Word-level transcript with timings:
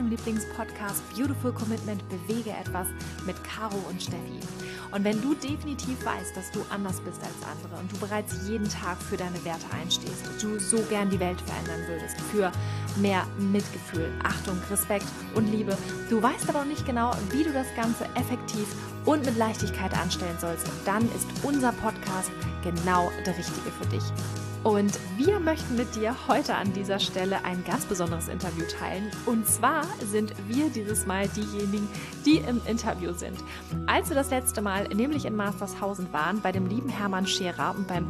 deinem 0.00 0.10
Lieblingspodcast 0.10 1.02
Beautiful 1.14 1.52
Commitment 1.52 2.02
Bewege 2.08 2.50
etwas 2.50 2.86
mit 3.26 3.36
Caro 3.44 3.76
und 3.90 4.02
Steffi. 4.02 4.40
Und 4.92 5.04
wenn 5.04 5.20
du 5.20 5.34
definitiv 5.34 6.04
weißt, 6.04 6.34
dass 6.34 6.50
du 6.50 6.60
anders 6.70 7.00
bist 7.00 7.20
als 7.22 7.34
andere 7.46 7.80
und 7.80 7.92
du 7.92 7.98
bereits 7.98 8.34
jeden 8.48 8.68
Tag 8.68 8.96
für 9.00 9.16
deine 9.16 9.44
Werte 9.44 9.66
einstehst, 9.78 10.24
du 10.40 10.58
so 10.58 10.78
gern 10.88 11.10
die 11.10 11.20
Welt 11.20 11.40
verändern 11.42 11.86
würdest, 11.86 12.18
für 12.32 12.50
mehr 13.00 13.26
Mitgefühl, 13.38 14.10
Achtung, 14.24 14.58
Respekt 14.70 15.06
und 15.34 15.50
Liebe, 15.52 15.76
du 16.08 16.22
weißt 16.22 16.48
aber 16.48 16.64
nicht 16.64 16.86
genau, 16.86 17.12
wie 17.30 17.44
du 17.44 17.52
das 17.52 17.66
Ganze 17.76 18.04
effektiv 18.14 18.66
und 19.04 19.24
mit 19.24 19.36
Leichtigkeit 19.36 19.92
anstellen 19.96 20.38
sollst, 20.40 20.66
dann 20.84 21.04
ist 21.14 21.28
unser 21.42 21.72
Podcast 21.72 22.30
genau 22.64 23.12
der 23.26 23.36
richtige 23.36 23.70
für 23.70 23.86
dich. 23.86 24.02
Und 24.62 24.98
wir 25.16 25.40
möchten 25.40 25.76
mit 25.76 25.94
dir 25.94 26.14
heute 26.28 26.54
an 26.54 26.72
dieser 26.74 26.98
Stelle 26.98 27.44
ein 27.46 27.64
ganz 27.64 27.86
besonderes 27.86 28.28
Interview 28.28 28.64
teilen. 28.66 29.10
Und 29.24 29.46
zwar 29.46 29.84
sind 30.04 30.34
wir 30.48 30.68
dieses 30.68 31.06
Mal 31.06 31.28
diejenigen, 31.28 31.88
die 32.26 32.38
im 32.38 32.60
Interview 32.66 33.14
sind. 33.14 33.38
Als 33.86 34.10
wir 34.10 34.16
das 34.16 34.28
letzte 34.28 34.60
Mal 34.60 34.86
nämlich 34.88 35.24
in 35.24 35.34
Mastershausen 35.34 36.12
waren, 36.12 36.42
bei 36.42 36.52
dem 36.52 36.66
lieben 36.66 36.90
Hermann 36.90 37.26
Scherer 37.26 37.74
und 37.74 37.88
beim 37.88 38.06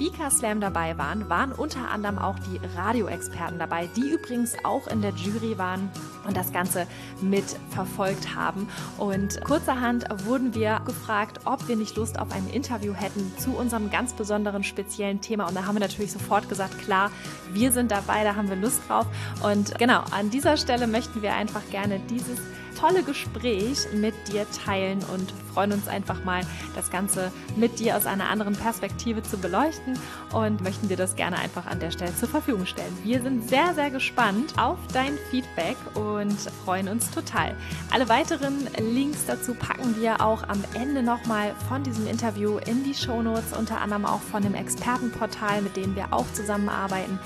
Speaker 0.00 0.30
Slam 0.30 0.62
dabei 0.62 0.96
waren, 0.96 1.28
waren 1.28 1.52
unter 1.52 1.90
anderem 1.90 2.18
auch 2.18 2.36
die 2.38 2.58
Radioexperten 2.74 3.58
dabei, 3.58 3.86
die 3.94 4.08
übrigens 4.08 4.54
auch 4.64 4.86
in 4.86 5.02
der 5.02 5.10
Jury 5.10 5.58
waren 5.58 5.90
und 6.26 6.34
das 6.38 6.54
Ganze 6.54 6.86
mitverfolgt 7.20 8.34
haben. 8.34 8.66
Und 8.96 9.44
kurzerhand 9.44 10.06
wurden 10.24 10.54
wir 10.54 10.80
gefragt, 10.86 11.40
ob 11.44 11.68
wir 11.68 11.76
nicht 11.76 11.96
Lust 11.96 12.18
auf 12.18 12.32
ein 12.32 12.48
Interview 12.48 12.94
hätten 12.94 13.30
zu 13.36 13.50
unserem 13.50 13.90
ganz 13.90 14.14
besonderen 14.14 14.64
speziellen 14.64 15.20
Thema. 15.20 15.46
Und 15.46 15.54
da 15.54 15.66
haben 15.66 15.74
wir 15.74 15.80
natürlich 15.80 16.12
sofort 16.12 16.48
gesagt, 16.48 16.78
klar, 16.78 17.10
wir 17.52 17.70
sind 17.70 17.90
dabei, 17.90 18.24
da 18.24 18.36
haben 18.36 18.48
wir 18.48 18.56
Lust 18.56 18.80
drauf. 18.88 19.04
Und 19.42 19.78
genau, 19.78 20.02
an 20.12 20.30
dieser 20.30 20.56
Stelle 20.56 20.86
möchten 20.86 21.20
wir 21.20 21.34
einfach 21.34 21.68
gerne 21.70 22.00
dieses 22.08 22.38
tolle 22.78 23.02
Gespräch 23.02 23.86
mit 23.92 24.14
dir 24.28 24.46
teilen 24.64 25.00
und 25.12 25.32
freuen 25.52 25.72
uns 25.72 25.88
einfach 25.88 26.24
mal, 26.24 26.42
das 26.74 26.90
Ganze 26.90 27.32
mit 27.56 27.78
dir 27.78 27.96
aus 27.96 28.06
einer 28.06 28.28
anderen 28.28 28.54
Perspektive 28.54 29.22
zu 29.22 29.38
beleuchten 29.38 29.98
und 30.32 30.62
möchten 30.62 30.88
dir 30.88 30.96
das 30.96 31.16
gerne 31.16 31.38
einfach 31.38 31.66
an 31.66 31.80
der 31.80 31.90
Stelle 31.90 32.14
zur 32.14 32.28
Verfügung 32.28 32.66
stellen. 32.66 32.96
Wir 33.02 33.22
sind 33.22 33.48
sehr, 33.48 33.74
sehr 33.74 33.90
gespannt 33.90 34.54
auf 34.58 34.78
dein 34.92 35.18
Feedback 35.30 35.76
und 35.94 36.38
freuen 36.64 36.88
uns 36.88 37.10
total. 37.10 37.56
Alle 37.90 38.08
weiteren 38.08 38.68
Links 38.78 39.26
dazu 39.26 39.54
packen 39.54 39.96
wir 40.00 40.20
auch 40.20 40.42
am 40.44 40.62
Ende 40.74 41.02
nochmal 41.02 41.54
von 41.68 41.82
diesem 41.82 42.06
Interview 42.06 42.58
in 42.58 42.84
die 42.84 42.94
Shownotes, 42.94 43.56
unter 43.56 43.80
anderem 43.80 44.06
auch 44.06 44.20
von 44.20 44.42
dem 44.42 44.54
Expertenportal, 44.54 45.62
mit 45.62 45.76
dem 45.76 45.96
wir 45.96 46.12
auch 46.12 46.26
zusammenarbeiten 46.32 47.18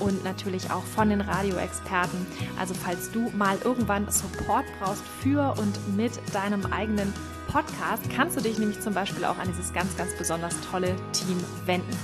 und 0.00 0.24
natürlich 0.24 0.70
auch 0.70 0.84
von 0.84 1.10
den 1.10 1.20
Radioexperten. 1.20 2.26
Also 2.58 2.74
falls 2.74 3.10
du 3.10 3.30
mal 3.36 3.56
irgendwann 3.64 4.10
Support 4.10 4.64
brauchst 4.80 4.91
für 5.20 5.54
und 5.58 5.96
mit 5.96 6.12
deinem 6.32 6.66
eigenen 6.66 7.12
Podcast, 7.48 8.02
kannst 8.14 8.36
du 8.36 8.40
dich 8.40 8.58
nämlich 8.58 8.80
zum 8.80 8.94
Beispiel 8.94 9.24
auch 9.24 9.38
an 9.38 9.46
dieses 9.48 9.72
ganz, 9.72 9.96
ganz 9.96 10.16
besonders 10.16 10.54
tolle 10.70 10.94
Team 11.12 11.38
wenden. 11.66 11.96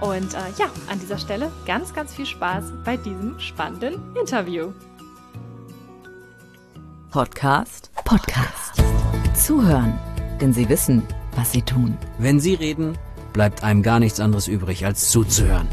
Und 0.00 0.34
äh, 0.34 0.38
ja, 0.58 0.66
an 0.88 1.00
dieser 1.00 1.18
Stelle 1.18 1.50
ganz, 1.66 1.92
ganz 1.94 2.14
viel 2.14 2.26
Spaß 2.26 2.64
bei 2.84 2.96
diesem 2.96 3.38
spannenden 3.40 4.00
Interview. 4.14 4.72
Podcast. 7.10 7.90
Podcast. 8.04 8.82
Zuhören, 9.34 9.98
denn 10.40 10.52
sie 10.52 10.68
wissen, 10.68 11.02
was 11.36 11.52
sie 11.52 11.62
tun. 11.62 11.96
Wenn 12.18 12.38
sie 12.38 12.54
reden, 12.54 12.96
bleibt 13.32 13.64
einem 13.64 13.82
gar 13.82 13.98
nichts 13.98 14.20
anderes 14.20 14.48
übrig, 14.48 14.86
als 14.86 15.10
zuzuhören. 15.10 15.68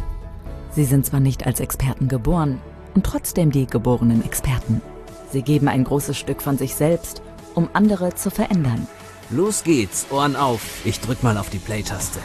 Sie 0.71 0.85
sind 0.85 1.05
zwar 1.05 1.19
nicht 1.19 1.45
als 1.45 1.59
Experten 1.59 2.07
geboren 2.07 2.59
und 2.95 3.05
trotzdem 3.05 3.51
die 3.51 3.67
geborenen 3.67 4.23
Experten. 4.23 4.81
Sie 5.31 5.43
geben 5.43 5.69
ein 5.69 5.85
großes 5.85 6.17
Stück 6.17 6.41
von 6.41 6.57
sich 6.57 6.75
selbst, 6.75 7.21
um 7.55 7.69
andere 7.73 8.13
zu 8.15 8.29
verändern. 8.29 8.87
Los 9.29 9.63
geht's, 9.63 10.07
Ohren 10.11 10.35
auf. 10.35 10.85
Ich 10.85 10.99
drück 10.99 11.23
mal 11.23 11.37
auf 11.37 11.49
die 11.49 11.57
Play-Taste. 11.57 12.19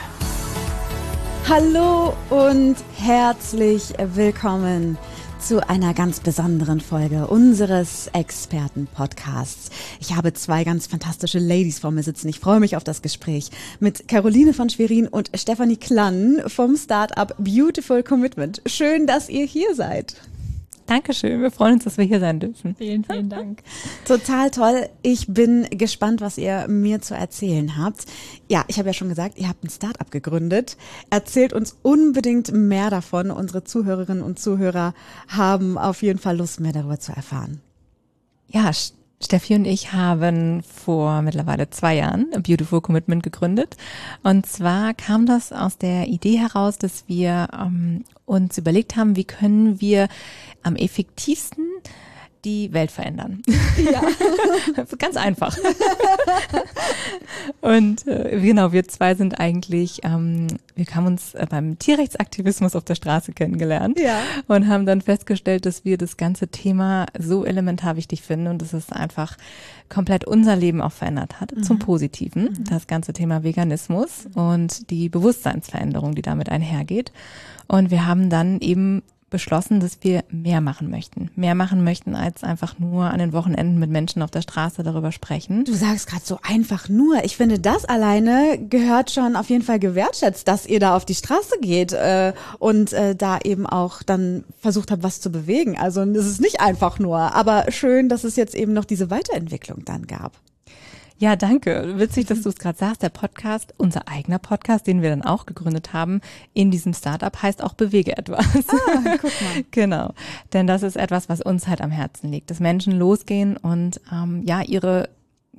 Hallo 1.48 2.14
und 2.30 2.74
herzlich 2.96 3.92
willkommen 4.14 4.98
zu 5.38 5.68
einer 5.68 5.94
ganz 5.94 6.18
besonderen 6.18 6.80
Folge 6.80 7.28
unseres 7.28 8.08
Experten-Podcasts. 8.12 9.70
Ich 10.00 10.16
habe 10.16 10.32
zwei 10.32 10.64
ganz 10.64 10.88
fantastische 10.88 11.38
Ladies 11.38 11.78
vor 11.78 11.92
mir 11.92 12.02
sitzen. 12.02 12.28
Ich 12.28 12.40
freue 12.40 12.58
mich 12.58 12.76
auf 12.76 12.82
das 12.82 13.02
Gespräch 13.02 13.50
mit 13.78 14.08
Caroline 14.08 14.52
von 14.52 14.68
Schwerin 14.68 15.06
und 15.06 15.30
Stefanie 15.34 15.76
Klann 15.76 16.42
vom 16.48 16.76
Startup 16.76 17.32
Beautiful 17.38 18.02
Commitment. 18.02 18.60
Schön, 18.66 19.06
dass 19.06 19.28
ihr 19.28 19.44
hier 19.44 19.76
seid. 19.76 20.16
Dankeschön. 20.86 21.42
Wir 21.42 21.50
freuen 21.50 21.74
uns, 21.74 21.84
dass 21.84 21.98
wir 21.98 22.04
hier 22.04 22.20
sein 22.20 22.38
dürfen. 22.38 22.76
Vielen, 22.76 23.04
vielen 23.04 23.28
Dank. 23.28 23.62
Total 24.04 24.50
toll. 24.50 24.88
Ich 25.02 25.26
bin 25.26 25.66
gespannt, 25.70 26.20
was 26.20 26.38
ihr 26.38 26.66
mir 26.68 27.00
zu 27.02 27.14
erzählen 27.14 27.76
habt. 27.76 28.06
Ja, 28.48 28.64
ich 28.68 28.78
habe 28.78 28.88
ja 28.88 28.92
schon 28.92 29.08
gesagt, 29.08 29.36
ihr 29.36 29.48
habt 29.48 29.64
ein 29.64 29.70
Startup 29.70 30.10
gegründet. 30.10 30.76
Erzählt 31.10 31.52
uns 31.52 31.76
unbedingt 31.82 32.52
mehr 32.52 32.90
davon. 32.90 33.32
Unsere 33.32 33.64
Zuhörerinnen 33.64 34.22
und 34.22 34.38
Zuhörer 34.38 34.94
haben 35.26 35.76
auf 35.76 36.02
jeden 36.02 36.20
Fall 36.20 36.36
Lust, 36.36 36.60
mehr 36.60 36.72
darüber 36.72 37.00
zu 37.00 37.12
erfahren. 37.12 37.60
Ja, 38.48 38.70
Steffi 39.22 39.54
und 39.54 39.64
ich 39.64 39.92
haben 39.92 40.62
vor 40.62 41.22
mittlerweile 41.22 41.70
zwei 41.70 41.96
Jahren 41.96 42.30
Beautiful 42.42 42.80
Commitment 42.80 43.22
gegründet. 43.22 43.76
Und 44.22 44.46
zwar 44.46 44.92
kam 44.92 45.24
das 45.26 45.52
aus 45.52 45.78
der 45.78 46.08
Idee 46.08 46.38
heraus, 46.38 46.76
dass 46.78 47.04
wir 47.06 47.48
ähm, 47.52 48.04
uns 48.26 48.58
überlegt 48.58 48.96
haben, 48.96 49.16
wie 49.16 49.24
können 49.24 49.80
wir 49.80 50.08
am 50.62 50.76
effektivsten 50.76 51.64
die 52.46 52.72
Welt 52.72 52.92
verändern. 52.92 53.42
Ja. 53.76 54.00
Ganz 54.98 55.16
einfach. 55.16 55.58
und 57.60 58.06
äh, 58.06 58.40
genau, 58.40 58.70
wir 58.70 58.86
zwei 58.86 59.16
sind 59.16 59.40
eigentlich, 59.40 60.04
ähm, 60.04 60.46
wir 60.76 60.86
haben 60.94 61.06
uns 61.06 61.34
äh, 61.34 61.46
beim 61.50 61.76
Tierrechtsaktivismus 61.78 62.76
auf 62.76 62.84
der 62.84 62.94
Straße 62.94 63.32
kennengelernt 63.32 63.98
ja. 63.98 64.20
und 64.46 64.68
haben 64.68 64.86
dann 64.86 65.02
festgestellt, 65.02 65.66
dass 65.66 65.84
wir 65.84 65.98
das 65.98 66.16
ganze 66.16 66.46
Thema 66.46 67.06
so 67.18 67.44
elementar 67.44 67.96
wichtig 67.96 68.22
finden 68.22 68.46
und 68.46 68.62
dass 68.62 68.72
es 68.72 68.92
einfach 68.92 69.36
komplett 69.88 70.24
unser 70.24 70.54
Leben 70.54 70.80
auch 70.80 70.92
verändert 70.92 71.40
hat, 71.40 71.54
mhm. 71.54 71.64
zum 71.64 71.80
Positiven. 71.80 72.44
Mhm. 72.44 72.64
Das 72.70 72.86
ganze 72.86 73.12
Thema 73.12 73.42
Veganismus 73.42 74.28
und 74.34 74.88
die 74.90 75.08
Bewusstseinsveränderung, 75.08 76.14
die 76.14 76.22
damit 76.22 76.48
einhergeht. 76.48 77.12
Und 77.66 77.90
wir 77.90 78.06
haben 78.06 78.30
dann 78.30 78.60
eben 78.60 79.02
beschlossen, 79.28 79.80
dass 79.80 79.98
wir 80.02 80.22
mehr 80.30 80.60
machen 80.60 80.88
möchten. 80.88 81.30
Mehr 81.34 81.54
machen 81.54 81.82
möchten, 81.82 82.14
als 82.14 82.44
einfach 82.44 82.78
nur 82.78 83.04
an 83.04 83.18
den 83.18 83.32
Wochenenden 83.32 83.78
mit 83.78 83.90
Menschen 83.90 84.22
auf 84.22 84.30
der 84.30 84.42
Straße 84.42 84.82
darüber 84.84 85.10
sprechen. 85.10 85.64
Du 85.64 85.74
sagst 85.74 86.06
gerade 86.06 86.24
so 86.24 86.38
einfach 86.42 86.88
nur. 86.88 87.24
Ich 87.24 87.36
finde, 87.36 87.58
das 87.58 87.84
alleine 87.84 88.58
gehört 88.58 89.10
schon 89.10 89.34
auf 89.34 89.50
jeden 89.50 89.64
Fall 89.64 89.80
gewertschätzt, 89.80 90.46
dass 90.46 90.66
ihr 90.66 90.78
da 90.78 90.94
auf 90.96 91.04
die 91.04 91.14
Straße 91.14 91.56
geht 91.60 91.92
äh, 91.92 92.34
und 92.58 92.92
äh, 92.92 93.16
da 93.16 93.38
eben 93.42 93.66
auch 93.66 94.02
dann 94.02 94.44
versucht 94.60 94.92
habt, 94.92 95.02
was 95.02 95.20
zu 95.20 95.30
bewegen. 95.30 95.76
Also 95.76 96.02
es 96.02 96.26
ist 96.26 96.40
nicht 96.40 96.60
einfach 96.60 96.98
nur, 96.98 97.18
aber 97.18 97.66
schön, 97.70 98.08
dass 98.08 98.22
es 98.22 98.36
jetzt 98.36 98.54
eben 98.54 98.72
noch 98.72 98.84
diese 98.84 99.10
Weiterentwicklung 99.10 99.84
dann 99.84 100.06
gab. 100.06 100.32
Ja, 101.18 101.34
danke. 101.34 101.94
Witzig, 101.96 102.26
dass 102.26 102.42
du 102.42 102.50
es 102.50 102.56
gerade 102.56 102.76
sagst. 102.76 103.02
Der 103.02 103.08
Podcast, 103.08 103.72
unser 103.78 104.06
eigener 104.06 104.38
Podcast, 104.38 104.86
den 104.86 105.00
wir 105.00 105.08
dann 105.08 105.22
auch 105.22 105.46
gegründet 105.46 105.94
haben, 105.94 106.20
in 106.52 106.70
diesem 106.70 106.92
Startup 106.92 107.42
heißt 107.42 107.62
auch 107.62 107.72
Bewege 107.72 108.18
etwas. 108.18 108.44
Ah, 108.68 109.16
guck 109.20 109.32
mal. 109.40 109.64
genau. 109.70 110.12
Denn 110.52 110.66
das 110.66 110.82
ist 110.82 110.96
etwas, 110.96 111.30
was 111.30 111.40
uns 111.40 111.68
halt 111.68 111.80
am 111.80 111.90
Herzen 111.90 112.30
liegt, 112.30 112.50
dass 112.50 112.60
Menschen 112.60 112.92
losgehen 112.92 113.56
und 113.56 114.00
ähm, 114.12 114.42
ja, 114.44 114.60
ihre 114.62 115.08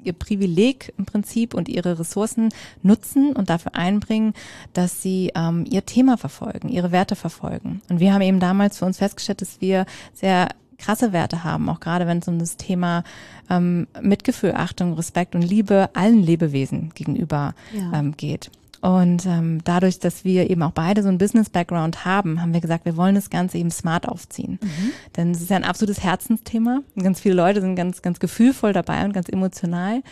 ihr 0.03 0.13
Privileg 0.13 0.94
im 0.98 1.06
Prinzip 1.06 1.56
und 1.56 1.68
ihre 1.68 1.98
Ressourcen 1.98 2.50
nutzen 2.83 3.36
und 3.36 3.50
dafür 3.50 3.74
einbringen, 3.74 4.33
dass 4.74 5.01
sie 5.01 5.31
ähm, 5.36 5.65
ihr 5.68 5.86
Thema 5.86 6.18
verfolgen, 6.18 6.69
ihre 6.69 6.92
Werte 6.92 7.15
verfolgen. 7.15 7.81
Und 7.89 8.00
wir 8.00 8.13
haben 8.13 8.21
eben 8.21 8.39
damals 8.39 8.77
für 8.77 8.86
uns 8.86 9.00
festgestellt, 9.00 9.42
dass 9.42 9.59
wir 9.59 9.88
sehr 10.13 10.50
krasse 10.77 11.13
Werte 11.13 11.44
haben, 11.44 11.69
auch 11.69 11.79
gerade 11.79 12.07
wenn 12.07 12.19
es 12.19 12.27
um 12.27 12.39
das 12.39 12.57
Thema 12.57 13.03
ähm, 13.50 13.88
Mitgefühl, 14.01 14.53
Achtung, 14.56 14.94
Respekt 14.94 15.35
und 15.35 15.41
Liebe 15.41 15.89
allen 15.94 16.21
Lebewesen 16.21 16.91
gegenüber 16.94 17.53
ja. 17.74 18.00
ähm, 18.00 18.15
geht. 18.15 18.51
Und 18.79 19.25
ähm, 19.25 19.63
dadurch, 19.63 20.00
dass 20.00 20.24
wir 20.24 20.50
eben 20.50 20.62
auch 20.62 20.71
beide 20.71 21.01
so 21.01 21.09
ein 21.09 21.18
Business-Background 21.18 22.06
haben, 22.06 22.41
haben 22.41 22.53
wir 22.53 22.62
gesagt, 22.62 22.85
wir 22.85 22.95
wollen 22.95 23.15
das 23.15 23.29
Ganze 23.29 23.57
eben 23.57 23.71
smart 23.71 24.07
aufziehen. 24.07 24.59
Mhm. 24.62 24.91
Denn 25.15 25.31
es 25.31 25.41
ist 25.41 25.50
ja 25.50 25.56
ein 25.56 25.63
absolutes 25.63 26.03
Herzensthema. 26.03 26.81
Ganz 26.95 27.19
viele 27.19 27.35
Leute 27.35 27.62
sind 27.62 27.75
ganz, 27.75 28.01
ganz 28.03 28.19
gefühlvoll 28.19 28.73
dabei 28.73 29.03
und 29.03 29.13
ganz 29.13 29.30
emotional. 29.30 30.03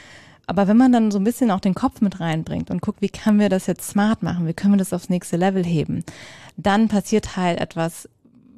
Aber 0.48 0.68
wenn 0.68 0.78
man 0.78 0.92
dann 0.92 1.12
so 1.12 1.20
ein 1.20 1.24
bisschen 1.24 1.52
auch 1.52 1.60
den 1.60 1.74
Kopf 1.74 2.02
mit 2.02 2.20
reinbringt 2.20 2.70
und 2.70 2.82
guckt, 2.82 3.02
wie 3.02 3.10
können 3.10 3.40
wir 3.40 3.50
das 3.50 3.68
jetzt 3.68 3.88
smart 3.88 4.24
machen, 4.24 4.48
wie 4.48 4.54
können 4.54 4.74
wir 4.74 4.80
das 4.80 4.94
aufs 4.94 5.10
nächste 5.10 5.38
Level 5.38 5.64
heben, 5.64 6.04
dann 6.58 6.88
passiert 6.88 7.36
halt 7.36 7.60
etwas 7.60 8.10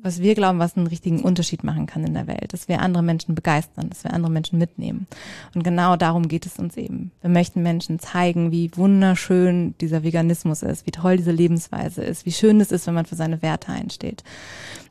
was 0.03 0.21
wir 0.21 0.35
glauben, 0.35 0.59
was 0.59 0.77
einen 0.77 0.87
richtigen 0.87 1.21
Unterschied 1.21 1.63
machen 1.63 1.85
kann 1.85 2.03
in 2.03 2.13
der 2.13 2.27
Welt, 2.27 2.53
dass 2.53 2.67
wir 2.67 2.81
andere 2.81 3.03
Menschen 3.03 3.35
begeistern, 3.35 3.89
dass 3.89 4.03
wir 4.03 4.13
andere 4.13 4.31
Menschen 4.31 4.59
mitnehmen. 4.59 5.07
Und 5.53 5.63
genau 5.63 5.95
darum 5.95 6.27
geht 6.27 6.45
es 6.45 6.59
uns 6.59 6.77
eben. 6.77 7.11
Wir 7.21 7.29
möchten 7.29 7.63
Menschen 7.63 7.99
zeigen, 7.99 8.51
wie 8.51 8.71
wunderschön 8.75 9.75
dieser 9.81 10.03
Veganismus 10.03 10.63
ist, 10.63 10.85
wie 10.85 10.91
toll 10.91 11.17
diese 11.17 11.31
Lebensweise 11.31 12.03
ist, 12.03 12.25
wie 12.25 12.31
schön 12.31 12.61
es 12.61 12.71
ist, 12.71 12.87
wenn 12.87 12.93
man 12.93 13.05
für 13.05 13.15
seine 13.15 13.41
Werte 13.41 13.71
einsteht. 13.71 14.23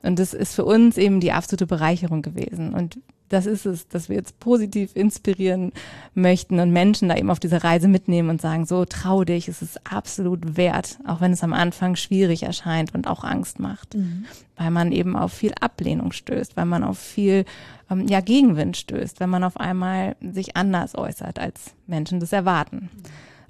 Und 0.02 0.18
das 0.18 0.34
ist 0.34 0.54
für 0.54 0.64
uns 0.64 0.98
eben 0.98 1.20
die 1.20 1.32
absolute 1.32 1.66
Bereicherung 1.66 2.22
gewesen. 2.22 2.74
Und 2.74 2.98
das 3.28 3.46
ist 3.46 3.66
es, 3.66 3.88
dass 3.88 4.08
wir 4.08 4.16
jetzt 4.16 4.38
positiv 4.40 4.94
inspirieren 4.94 5.72
möchten 6.14 6.60
und 6.60 6.72
Menschen 6.72 7.08
da 7.08 7.16
eben 7.16 7.30
auf 7.30 7.40
diese 7.40 7.64
Reise 7.64 7.88
mitnehmen 7.88 8.30
und 8.30 8.40
sagen, 8.40 8.66
so 8.66 8.84
trau 8.84 9.24
dich, 9.24 9.48
es 9.48 9.62
ist 9.62 9.80
absolut 9.90 10.56
wert, 10.56 10.98
auch 11.06 11.20
wenn 11.20 11.32
es 11.32 11.42
am 11.42 11.52
Anfang 11.52 11.96
schwierig 11.96 12.42
erscheint 12.42 12.94
und 12.94 13.06
auch 13.06 13.24
Angst 13.24 13.58
macht, 13.58 13.94
mhm. 13.94 14.26
weil 14.56 14.70
man 14.70 14.92
eben 14.92 15.16
auf 15.16 15.32
viel 15.32 15.52
Ablehnung 15.60 16.12
stößt, 16.12 16.56
weil 16.56 16.66
man 16.66 16.84
auf 16.84 16.98
viel 16.98 17.44
ähm, 17.90 18.06
ja, 18.08 18.20
Gegenwind 18.20 18.76
stößt, 18.76 19.20
wenn 19.20 19.30
man 19.30 19.44
auf 19.44 19.58
einmal 19.58 20.16
sich 20.20 20.56
anders 20.56 20.96
äußert, 20.96 21.38
als 21.38 21.72
Menschen 21.86 22.20
das 22.20 22.32
erwarten. 22.32 22.90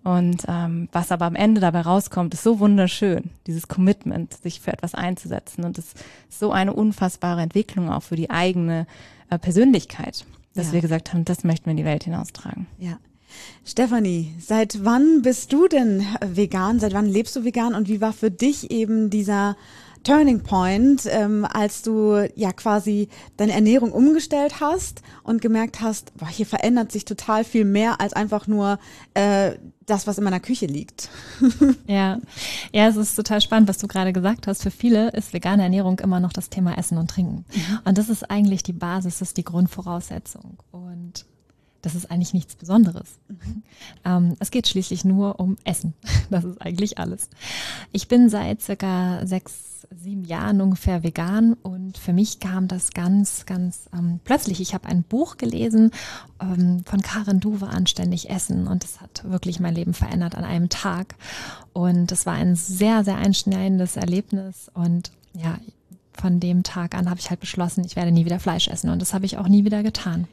Und 0.07 0.45
ähm, 0.47 0.89
was 0.93 1.11
aber 1.11 1.25
am 1.25 1.35
Ende 1.35 1.61
dabei 1.61 1.81
rauskommt, 1.81 2.33
ist 2.33 2.45
so 2.45 2.61
wunderschön, 2.61 3.31
dieses 3.49 3.67
Commitment, 3.67 4.35
sich 4.35 4.61
für 4.61 4.73
etwas 4.73 4.95
einzusetzen. 4.95 5.65
Und 5.65 5.79
es 5.79 5.95
ist 5.95 6.39
so 6.39 6.53
eine 6.53 6.75
unfassbare 6.75 7.43
Entwicklung 7.43 7.91
auch 7.91 8.05
für 8.05 8.15
die 8.15 8.31
eigene 8.31 8.87
Persönlichkeit, 9.41 10.25
dass 10.55 10.69
ja. 10.69 10.73
wir 10.75 10.81
gesagt 10.81 11.13
haben, 11.13 11.25
das 11.25 11.45
möchten 11.45 11.67
wir 11.67 11.73
in 11.73 11.77
die 11.77 11.85
Welt 11.85 12.05
hinaustragen. 12.05 12.67
Ja. 12.79 12.99
Stefanie, 13.65 14.35
seit 14.39 14.85
wann 14.85 15.23
bist 15.23 15.53
du 15.53 15.69
denn 15.69 16.07
vegan? 16.25 16.81
Seit 16.81 16.95
wann 16.95 17.07
lebst 17.07 17.37
du 17.37 17.45
vegan? 17.45 17.75
Und 17.75 17.89
wie 17.89 18.01
war 18.01 18.13
für 18.13 18.31
dich 18.31 18.71
eben 18.71 19.11
dieser 19.11 19.57
Turning 20.05 20.41
Point, 20.41 21.03
ähm, 21.07 21.45
als 21.45 21.83
du 21.83 22.29
ja 22.37 22.53
quasi 22.53 23.09
deine 23.37 23.53
Ernährung 23.53 23.91
umgestellt 23.91 24.61
hast 24.61 25.03
und 25.25 25.43
gemerkt 25.43 25.81
hast, 25.81 26.17
boah, 26.17 26.29
hier 26.29 26.47
verändert 26.47 26.93
sich 26.93 27.05
total 27.05 27.43
viel 27.43 27.65
mehr 27.65 28.01
als 28.01 28.13
einfach 28.13 28.47
nur 28.47 28.79
äh, 29.15 29.57
das, 29.87 30.07
was 30.07 30.19
in 30.19 30.25
meiner 30.25 30.41
Küche 30.41 30.67
liegt. 30.67 31.09
ja, 31.87 32.19
ja, 32.73 32.89
es 32.89 32.97
ist 32.97 33.15
total 33.15 33.41
spannend, 33.41 33.69
was 33.69 33.79
du 33.79 33.87
gerade 33.87 34.13
gesagt 34.13 34.47
hast. 34.47 34.63
Für 34.63 34.71
viele 34.71 35.11
ist 35.11 35.33
vegane 35.33 35.63
Ernährung 35.63 35.99
immer 36.01 36.21
noch 36.21 36.33
das 36.33 36.51
Thema 36.51 36.77
Essen 36.77 36.99
und 36.99 37.11
Trinken. 37.11 37.45
Mhm. 37.55 37.79
Und 37.85 37.99
das 37.99 38.09
ist 38.09 38.31
eigentlich 38.31 38.63
die 38.63 38.73
Basis, 38.73 39.19
das 39.19 39.29
ist 39.29 39.37
die 39.37 39.45
Grundvoraussetzung. 39.45 40.59
Und 40.73 41.25
das 41.87 41.95
ist 41.95 42.11
eigentlich 42.11 42.35
nichts 42.35 42.57
Besonderes. 42.57 43.21
Mhm. 43.29 43.63
Ähm, 44.05 44.37
es 44.41 44.51
geht 44.51 44.67
schließlich 44.67 45.05
nur 45.05 45.39
um 45.39 45.57
Essen. 45.63 45.95
Das 46.31 46.43
ist 46.43 46.61
eigentlich 46.61 46.99
alles. 46.99 47.31
Ich 47.93 48.09
bin 48.09 48.29
seit 48.29 48.61
circa 48.61 49.25
sechs 49.25 49.87
sieben 49.97 50.25
Jahren 50.25 50.61
ungefähr 50.61 51.05
vegan 51.05 51.53
und 51.63 51.97
für 51.97 52.13
mich 52.13 52.41
kam 52.41 52.67
das 52.67 52.91
ganz, 52.91 53.47
ganz 53.47 53.89
ähm, 53.93 54.19
plötzlich. 54.25 54.61
Ich 54.61 54.75
habe 54.75 54.89
ein 54.89 55.05
Buch 55.05 55.37
gelesen 55.37 55.93
ähm, 56.41 56.83
von 56.85 57.03
Karin 57.03 57.39
Duwe, 57.39 57.69
Anständig 57.69 58.29
Essen 58.29 58.67
und 58.67 58.83
es 58.83 59.01
hat 59.01 59.23
wirklich 59.31 59.61
mein 59.61 59.77
Leben 59.77 59.95
verändert 59.95 60.35
an 60.35 60.43
einem 60.43 60.69
Tag. 60.69 61.15
Und 61.73 62.11
es 62.11 62.27
war 62.27 62.35
ein 62.35 62.57
sehr, 62.57 63.05
sehr 63.05 63.19
einschneidendes 63.19 63.97
Erlebnis 63.97 64.69
und 64.75 65.13
ja, 65.35 65.59
von 66.15 66.41
dem 66.41 66.65
Tag 66.65 66.97
an 66.97 67.09
habe 67.09 67.21
ich 67.21 67.31
halt 67.31 67.39
beschlossen, 67.39 67.85
ich 67.85 67.95
werde 67.95 68.11
nie 68.11 68.25
wieder 68.25 68.41
Fleisch 68.41 68.67
essen 68.67 68.91
und 68.91 69.01
das 69.01 69.15
habe 69.15 69.27
ich 69.27 69.39
auch 69.39 69.47
nie 69.47 69.65
wieder 69.65 69.85
getan. 69.85 70.27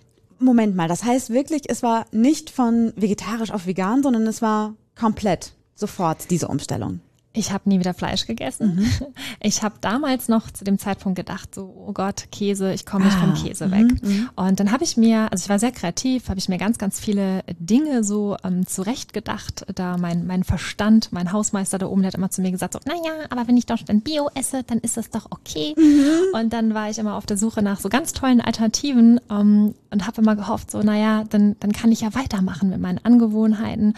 Moment 0.46 0.76
mal, 0.76 0.88
das 0.88 1.04
heißt 1.04 1.30
wirklich, 1.30 1.64
es 1.70 1.84
war 1.84 2.06
nicht 2.12 2.50
von 2.50 2.94
vegetarisch 2.96 3.52
auf 3.52 3.66
vegan, 3.66 4.04
sondern 4.04 4.28
es 4.28 4.42
war 4.42 4.76
komplett 4.96 5.54
sofort 5.76 6.30
diese 6.30 6.48
Umstellung. 6.48 7.00
Ich 7.36 7.52
habe 7.52 7.68
nie 7.68 7.80
wieder 7.80 7.96
Fleisch 7.96 8.28
gegessen. 8.28 8.76
Mhm. 8.76 8.92
Ich 9.46 9.62
habe 9.62 9.76
damals 9.82 10.30
noch 10.30 10.52
zu 10.52 10.64
dem 10.64 10.80
Zeitpunkt 10.80 11.18
gedacht, 11.18 11.54
so, 11.54 11.64
oh 11.88 11.92
Gott, 11.92 12.32
Käse, 12.32 12.74
ich 12.74 12.86
komme 12.86 13.06
nicht 13.06 13.18
ah, 13.18 13.22
vom 13.22 13.34
Käse 13.34 13.72
weg. 13.72 14.02
Mhm, 14.02 14.10
mhm. 14.10 14.30
Und 14.38 14.60
dann 14.60 14.72
habe 14.72 14.86
ich 14.86 14.96
mir, 14.96 15.30
also 15.32 15.44
ich 15.44 15.50
war 15.50 15.60
sehr 15.60 15.74
kreativ, 15.74 16.30
habe 16.30 16.40
ich 16.40 16.48
mir 16.48 16.58
ganz, 16.58 16.78
ganz 16.78 16.98
viele 16.98 17.44
Dinge 17.60 18.06
so 18.06 18.38
ähm, 18.46 18.66
zurechtgedacht. 18.66 19.66
Da 19.76 19.98
mein, 19.98 20.26
mein 20.28 20.46
Verstand, 20.46 21.12
mein 21.12 21.34
Hausmeister 21.34 21.78
da 21.78 21.88
oben, 21.88 22.04
der 22.04 22.10
hat 22.10 22.16
immer 22.16 22.30
zu 22.30 22.42
mir 22.42 22.52
gesagt, 22.52 22.74
so, 22.74 22.80
naja, 22.86 23.26
aber 23.30 23.48
wenn 23.48 23.58
ich 23.58 23.66
doch 23.66 23.80
dann 23.80 24.00
Bio 24.00 24.30
esse, 24.34 24.64
dann 24.64 24.78
ist 24.78 24.96
das 24.96 25.10
doch 25.10 25.26
okay. 25.30 25.76
Mhm. 25.78 26.40
Und 26.40 26.54
dann 26.54 26.74
war 26.74 26.90
ich 26.90 27.00
immer 27.00 27.16
auf 27.16 27.26
der 27.26 27.38
Suche 27.38 27.62
nach 27.62 27.82
so 27.82 27.90
ganz 27.90 28.14
tollen 28.14 28.40
Alternativen 28.40 29.20
ähm, 29.30 29.76
und 29.92 30.08
habe 30.08 30.22
immer 30.22 30.38
gehofft, 30.38 30.72
so, 30.72 30.82
naja, 30.84 31.26
dann, 31.30 31.58
dann 31.60 31.74
kann 31.74 31.92
ich 31.92 32.02
ja 32.02 32.16
weitermachen 32.16 32.70
mit 32.70 32.80
meinen 32.80 33.00
Angewohnheiten. 33.04 33.96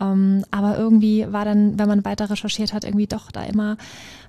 Ähm, 0.00 0.44
aber 0.50 0.78
irgendwie 0.78 1.26
war 1.32 1.44
dann, 1.44 1.78
wenn 1.78 1.88
man 1.88 2.04
weiter 2.04 2.30
recherchiert 2.30 2.72
hat, 2.72 2.84
irgendwie 2.84 3.06
doch 3.06 3.30
da 3.30 3.44
immer 3.44 3.76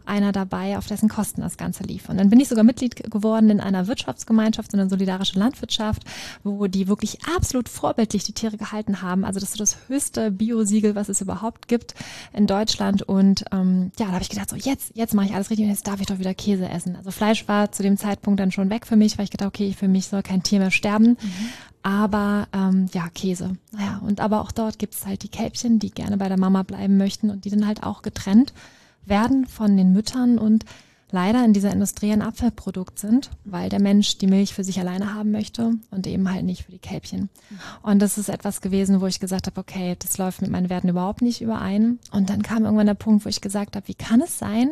einer 0.07 0.31
dabei, 0.31 0.77
auf 0.77 0.87
dessen 0.87 1.09
Kosten 1.09 1.41
das 1.41 1.57
Ganze 1.57 1.83
lief. 1.83 2.09
Und 2.09 2.17
dann 2.17 2.29
bin 2.29 2.39
ich 2.39 2.47
sogar 2.47 2.63
Mitglied 2.63 3.11
geworden 3.11 3.49
in 3.49 3.59
einer 3.59 3.87
Wirtschaftsgemeinschaft, 3.87 4.71
so 4.71 4.77
eine 4.77 4.89
solidarische 4.89 5.39
Landwirtschaft, 5.39 6.03
wo 6.43 6.67
die 6.67 6.87
wirklich 6.87 7.19
absolut 7.35 7.69
vorbildlich 7.69 8.23
die 8.23 8.33
Tiere 8.33 8.57
gehalten 8.57 9.01
haben. 9.01 9.25
Also 9.25 9.39
das 9.39 9.49
ist 9.49 9.57
so 9.57 9.63
das 9.63 9.77
höchste 9.87 10.31
Bio-Siegel, 10.31 10.95
was 10.95 11.09
es 11.09 11.21
überhaupt 11.21 11.67
gibt 11.67 11.95
in 12.33 12.47
Deutschland. 12.47 13.01
Und 13.01 13.45
ähm, 13.51 13.91
ja, 13.99 14.07
da 14.07 14.13
habe 14.13 14.23
ich 14.23 14.29
gedacht, 14.29 14.49
so 14.49 14.55
jetzt, 14.55 14.91
jetzt 14.95 15.13
mache 15.13 15.27
ich 15.27 15.33
alles 15.33 15.49
richtig 15.49 15.65
und 15.65 15.71
jetzt 15.71 15.87
darf 15.87 15.99
ich 15.99 16.07
doch 16.07 16.19
wieder 16.19 16.33
Käse 16.33 16.69
essen. 16.69 16.95
Also 16.95 17.11
Fleisch 17.11 17.47
war 17.47 17.71
zu 17.71 17.83
dem 17.83 17.97
Zeitpunkt 17.97 18.39
dann 18.39 18.51
schon 18.51 18.69
weg 18.69 18.85
für 18.85 18.95
mich, 18.95 19.17
weil 19.17 19.25
ich 19.25 19.31
gedacht, 19.31 19.47
okay, 19.47 19.73
für 19.73 19.87
mich 19.87 20.07
soll 20.07 20.23
kein 20.23 20.43
Tier 20.43 20.59
mehr 20.59 20.71
sterben. 20.71 21.17
Mhm 21.21 21.49
aber 21.85 22.47
ähm, 22.51 22.87
ja, 22.93 23.09
Käse. 23.13 23.57
Naja, 23.71 24.01
und 24.03 24.19
aber 24.19 24.41
auch 24.41 24.51
dort 24.51 24.79
gibt 24.79 24.95
es 24.95 25.05
halt 25.05 25.21
die 25.21 25.29
Kälbchen, 25.29 25.77
die 25.77 25.91
gerne 25.91 26.17
bei 26.17 26.27
der 26.27 26.39
Mama 26.39 26.63
bleiben 26.63 26.97
möchten 26.97 27.29
und 27.29 27.45
die 27.45 27.51
dann 27.51 27.67
halt 27.67 27.83
auch 27.83 28.01
getrennt 28.01 28.53
werden 29.05 29.47
von 29.47 29.75
den 29.77 29.93
Müttern 29.93 30.37
und 30.37 30.65
leider 31.11 31.45
in 31.45 31.53
dieser 31.53 31.71
Industrie 31.71 32.11
ein 32.11 32.21
Abfallprodukt 32.21 32.99
sind, 32.99 33.29
weil 33.43 33.69
der 33.69 33.81
Mensch 33.81 34.17
die 34.17 34.27
Milch 34.27 34.53
für 34.53 34.63
sich 34.63 34.79
alleine 34.79 35.13
haben 35.13 35.31
möchte 35.31 35.73
und 35.91 36.07
eben 36.07 36.29
halt 36.31 36.43
nicht 36.43 36.63
für 36.63 36.71
die 36.71 36.79
Kälbchen. 36.79 37.29
Und 37.81 38.01
das 38.01 38.17
ist 38.17 38.29
etwas 38.29 38.61
gewesen, 38.61 39.01
wo 39.01 39.07
ich 39.07 39.19
gesagt 39.19 39.47
habe, 39.47 39.59
okay, 39.59 39.95
das 39.97 40.17
läuft 40.17 40.41
mit 40.41 40.51
meinen 40.51 40.69
Werten 40.69 40.89
überhaupt 40.89 41.21
nicht 41.21 41.41
überein. 41.41 41.99
Und 42.11 42.29
dann 42.29 42.41
kam 42.41 42.65
irgendwann 42.65 42.87
der 42.87 42.95
Punkt, 42.95 43.25
wo 43.25 43.29
ich 43.29 43.41
gesagt 43.41 43.75
habe, 43.75 43.87
wie 43.87 43.93
kann 43.93 44.21
es 44.21 44.37
sein, 44.37 44.71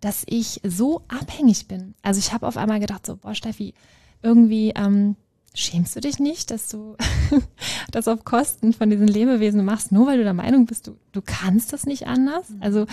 dass 0.00 0.24
ich 0.26 0.60
so 0.62 1.02
abhängig 1.08 1.68
bin? 1.68 1.94
Also 2.02 2.18
ich 2.18 2.32
habe 2.32 2.46
auf 2.46 2.56
einmal 2.56 2.80
gedacht, 2.80 3.06
so, 3.06 3.16
boah, 3.16 3.34
Steffi, 3.34 3.74
irgendwie 4.22 4.72
ähm, 4.76 5.16
Schämst 5.54 5.96
du 5.96 6.00
dich 6.00 6.18
nicht, 6.18 6.50
dass 6.50 6.68
du 6.68 6.96
das 7.90 8.06
auf 8.06 8.24
Kosten 8.24 8.72
von 8.72 8.90
diesen 8.90 9.08
Lebewesen 9.08 9.64
machst, 9.64 9.90
nur 9.90 10.06
weil 10.06 10.18
du 10.18 10.24
der 10.24 10.34
Meinung 10.34 10.66
bist, 10.66 10.86
du, 10.86 10.96
du 11.12 11.22
kannst 11.24 11.72
das 11.72 11.86
nicht 11.86 12.06
anders? 12.06 12.48
Mhm. 12.50 12.62
Also 12.62 12.86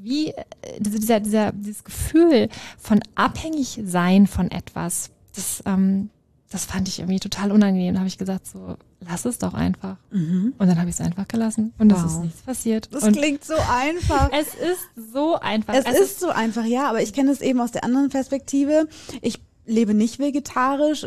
wie 0.00 0.28
äh, 0.28 0.44
dieser, 0.78 1.20
dieser, 1.20 1.52
dieses 1.52 1.84
Gefühl 1.84 2.48
von 2.78 3.00
abhängig 3.14 3.80
sein 3.84 4.26
von 4.26 4.50
etwas, 4.50 5.10
das, 5.34 5.62
ähm, 5.66 6.10
das 6.50 6.64
fand 6.64 6.88
ich 6.88 7.00
irgendwie 7.00 7.20
total 7.20 7.52
unangenehm. 7.52 7.94
Da 7.94 8.00
habe 8.00 8.08
ich 8.08 8.16
gesagt, 8.16 8.46
so, 8.46 8.76
lass 9.00 9.24
es 9.24 9.38
doch 9.38 9.54
einfach. 9.54 9.96
Mhm. 10.10 10.54
Und 10.56 10.66
dann 10.68 10.78
habe 10.78 10.88
ich 10.88 10.94
es 10.94 11.00
einfach 11.00 11.28
gelassen 11.28 11.74
und 11.78 11.92
wow. 11.92 12.04
es 12.04 12.12
ist 12.12 12.20
nichts 12.20 12.42
passiert. 12.42 12.88
Das 12.92 13.02
und 13.02 13.16
klingt 13.16 13.44
so 13.44 13.54
einfach. 13.54 14.30
es 14.32 14.48
ist 14.54 15.12
so 15.12 15.38
einfach. 15.38 15.74
Es, 15.74 15.84
es 15.84 15.92
ist, 15.92 16.00
ist 16.00 16.20
so 16.20 16.28
einfach, 16.30 16.64
ja, 16.64 16.88
aber 16.88 17.02
ich 17.02 17.12
kenne 17.12 17.30
es 17.30 17.40
eben 17.40 17.60
aus 17.60 17.72
der 17.72 17.84
anderen 17.84 18.08
Perspektive. 18.08 18.88
Ich 19.20 19.40
lebe 19.66 19.92
nicht 19.92 20.18
vegetarisch, 20.18 21.06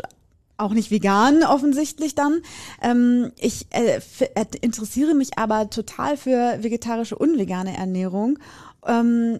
auch 0.57 0.73
nicht 0.73 0.91
vegan 0.91 1.43
offensichtlich 1.43 2.15
dann. 2.15 2.41
Ähm, 2.81 3.31
ich 3.37 3.67
äh, 3.71 3.99
äh, 4.35 4.45
interessiere 4.61 5.13
mich 5.13 5.37
aber 5.37 5.69
total 5.69 6.17
für 6.17 6.61
vegetarische 6.61 7.17
und 7.17 7.37
vegane 7.37 7.75
Ernährung, 7.75 8.39
ähm, 8.85 9.39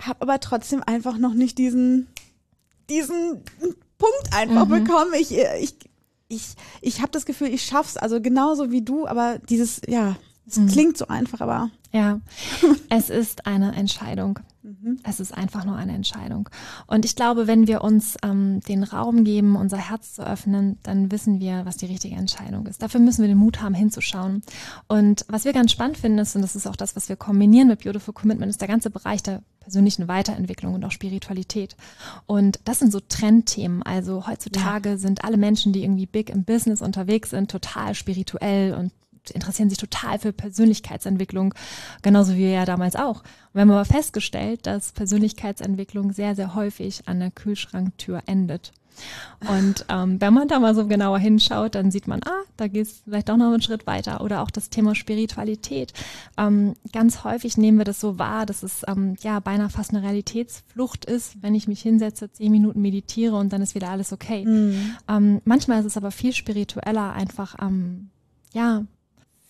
habe 0.00 0.22
aber 0.22 0.40
trotzdem 0.40 0.82
einfach 0.84 1.18
noch 1.18 1.34
nicht 1.34 1.58
diesen 1.58 2.08
diesen 2.90 3.42
Punkt 3.98 4.32
einfach 4.32 4.66
mhm. 4.66 4.84
bekommen. 4.84 5.12
Ich 5.18 5.32
äh, 5.32 5.58
ich 5.58 5.76
ich 6.28 6.54
ich 6.80 7.00
habe 7.00 7.12
das 7.12 7.26
Gefühl, 7.26 7.48
ich 7.48 7.64
schaff's 7.64 7.96
also 7.96 8.20
genauso 8.20 8.70
wie 8.70 8.82
du, 8.82 9.06
aber 9.06 9.38
dieses 9.38 9.80
ja, 9.86 10.16
es 10.46 10.56
mhm. 10.56 10.68
klingt 10.68 10.98
so 10.98 11.08
einfach, 11.08 11.40
aber 11.40 11.70
ja, 11.92 12.20
es 12.88 13.10
ist 13.10 13.46
eine 13.46 13.74
Entscheidung. 13.74 14.38
Mhm. 14.66 14.98
Es 15.04 15.20
ist 15.20 15.32
einfach 15.32 15.64
nur 15.64 15.76
eine 15.76 15.94
Entscheidung. 15.94 16.48
Und 16.88 17.04
ich 17.04 17.14
glaube, 17.14 17.46
wenn 17.46 17.68
wir 17.68 17.82
uns 17.82 18.16
ähm, 18.24 18.60
den 18.66 18.82
Raum 18.82 19.22
geben, 19.22 19.54
unser 19.54 19.76
Herz 19.76 20.14
zu 20.14 20.26
öffnen, 20.26 20.78
dann 20.82 21.12
wissen 21.12 21.38
wir, 21.38 21.64
was 21.64 21.76
die 21.76 21.86
richtige 21.86 22.16
Entscheidung 22.16 22.66
ist. 22.66 22.82
Dafür 22.82 22.98
müssen 22.98 23.22
wir 23.22 23.28
den 23.28 23.38
Mut 23.38 23.62
haben, 23.62 23.74
hinzuschauen. 23.74 24.42
Und 24.88 25.24
was 25.28 25.44
wir 25.44 25.52
ganz 25.52 25.70
spannend 25.70 25.98
finden, 25.98 26.18
ist, 26.18 26.34
und 26.34 26.42
das 26.42 26.56
ist 26.56 26.66
auch 26.66 26.74
das, 26.74 26.96
was 26.96 27.08
wir 27.08 27.14
kombinieren 27.14 27.68
mit 27.68 27.84
Beautiful 27.84 28.12
Commitment, 28.12 28.50
ist 28.50 28.60
der 28.60 28.66
ganze 28.66 28.90
Bereich 28.90 29.22
der 29.22 29.42
persönlichen 29.60 30.08
Weiterentwicklung 30.08 30.74
und 30.74 30.84
auch 30.84 30.90
Spiritualität. 30.90 31.76
Und 32.26 32.58
das 32.64 32.80
sind 32.80 32.90
so 32.90 32.98
Trendthemen. 33.00 33.84
Also 33.84 34.26
heutzutage 34.26 34.90
ja. 34.90 34.96
sind 34.96 35.24
alle 35.24 35.36
Menschen, 35.36 35.72
die 35.72 35.84
irgendwie 35.84 36.06
big 36.06 36.28
im 36.28 36.44
Business 36.44 36.82
unterwegs 36.82 37.30
sind, 37.30 37.52
total 37.52 37.94
spirituell 37.94 38.74
und 38.74 38.92
interessieren 39.30 39.68
sich 39.68 39.78
total 39.78 40.18
für 40.18 40.32
Persönlichkeitsentwicklung, 40.32 41.54
genauso 42.02 42.34
wie 42.34 42.38
wir 42.38 42.50
ja 42.50 42.64
damals 42.64 42.96
auch. 42.96 43.20
Und 43.20 43.54
wir 43.54 43.60
haben 43.62 43.70
aber 43.70 43.84
festgestellt, 43.84 44.66
dass 44.66 44.92
Persönlichkeitsentwicklung 44.92 46.12
sehr, 46.12 46.34
sehr 46.34 46.54
häufig 46.54 47.02
an 47.06 47.20
der 47.20 47.30
Kühlschranktür 47.30 48.22
endet. 48.26 48.72
Und 49.48 49.84
ähm, 49.88 50.20
wenn 50.20 50.32
man 50.32 50.48
da 50.48 50.58
mal 50.58 50.74
so 50.74 50.86
genauer 50.86 51.18
hinschaut, 51.18 51.74
dann 51.74 51.90
sieht 51.90 52.06
man, 52.06 52.20
ah, 52.24 52.42
da 52.56 52.68
geht 52.68 52.86
es 52.86 53.02
vielleicht 53.04 53.30
auch 53.30 53.36
noch 53.36 53.52
einen 53.52 53.62
Schritt 53.62 53.86
weiter. 53.86 54.22
Oder 54.22 54.42
auch 54.42 54.50
das 54.50 54.70
Thema 54.70 54.94
Spiritualität. 54.94 55.92
Ähm, 56.36 56.74
ganz 56.92 57.24
häufig 57.24 57.56
nehmen 57.56 57.78
wir 57.78 57.84
das 57.84 58.00
so 58.00 58.18
wahr, 58.18 58.46
dass 58.46 58.62
es 58.62 58.82
ähm, 58.88 59.16
ja 59.20 59.40
beinahe 59.40 59.70
fast 59.70 59.90
eine 59.90 60.02
Realitätsflucht 60.02 61.04
ist, 61.04 61.42
wenn 61.42 61.54
ich 61.54 61.68
mich 61.68 61.82
hinsetze, 61.82 62.30
zehn 62.32 62.50
Minuten 62.50 62.80
meditiere 62.80 63.36
und 63.36 63.52
dann 63.52 63.62
ist 63.62 63.74
wieder 63.74 63.90
alles 63.90 64.12
okay. 64.12 64.44
Mhm. 64.44 64.96
Ähm, 65.08 65.40
manchmal 65.44 65.80
ist 65.80 65.86
es 65.86 65.96
aber 65.96 66.10
viel 66.10 66.32
spiritueller, 66.32 67.12
einfach 67.12 67.56
ähm, 67.60 68.10
ja 68.52 68.84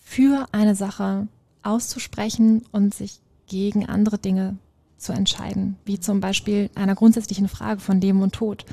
für 0.07 0.47
eine 0.53 0.73
Sache 0.73 1.27
auszusprechen 1.63 2.63
und 2.71 2.93
sich 2.93 3.19
gegen 3.45 3.87
andere 3.87 4.17
Dinge 4.17 4.55
zu 4.97 5.11
entscheiden, 5.11 5.75
wie 5.83 5.99
zum 5.99 6.21
Beispiel 6.21 6.69
einer 6.75 6.95
grundsätzlichen 6.95 7.49
Frage 7.49 7.81
von 7.81 7.99
Leben 7.99 8.21
und 8.21 8.33
Tod. 8.33 8.65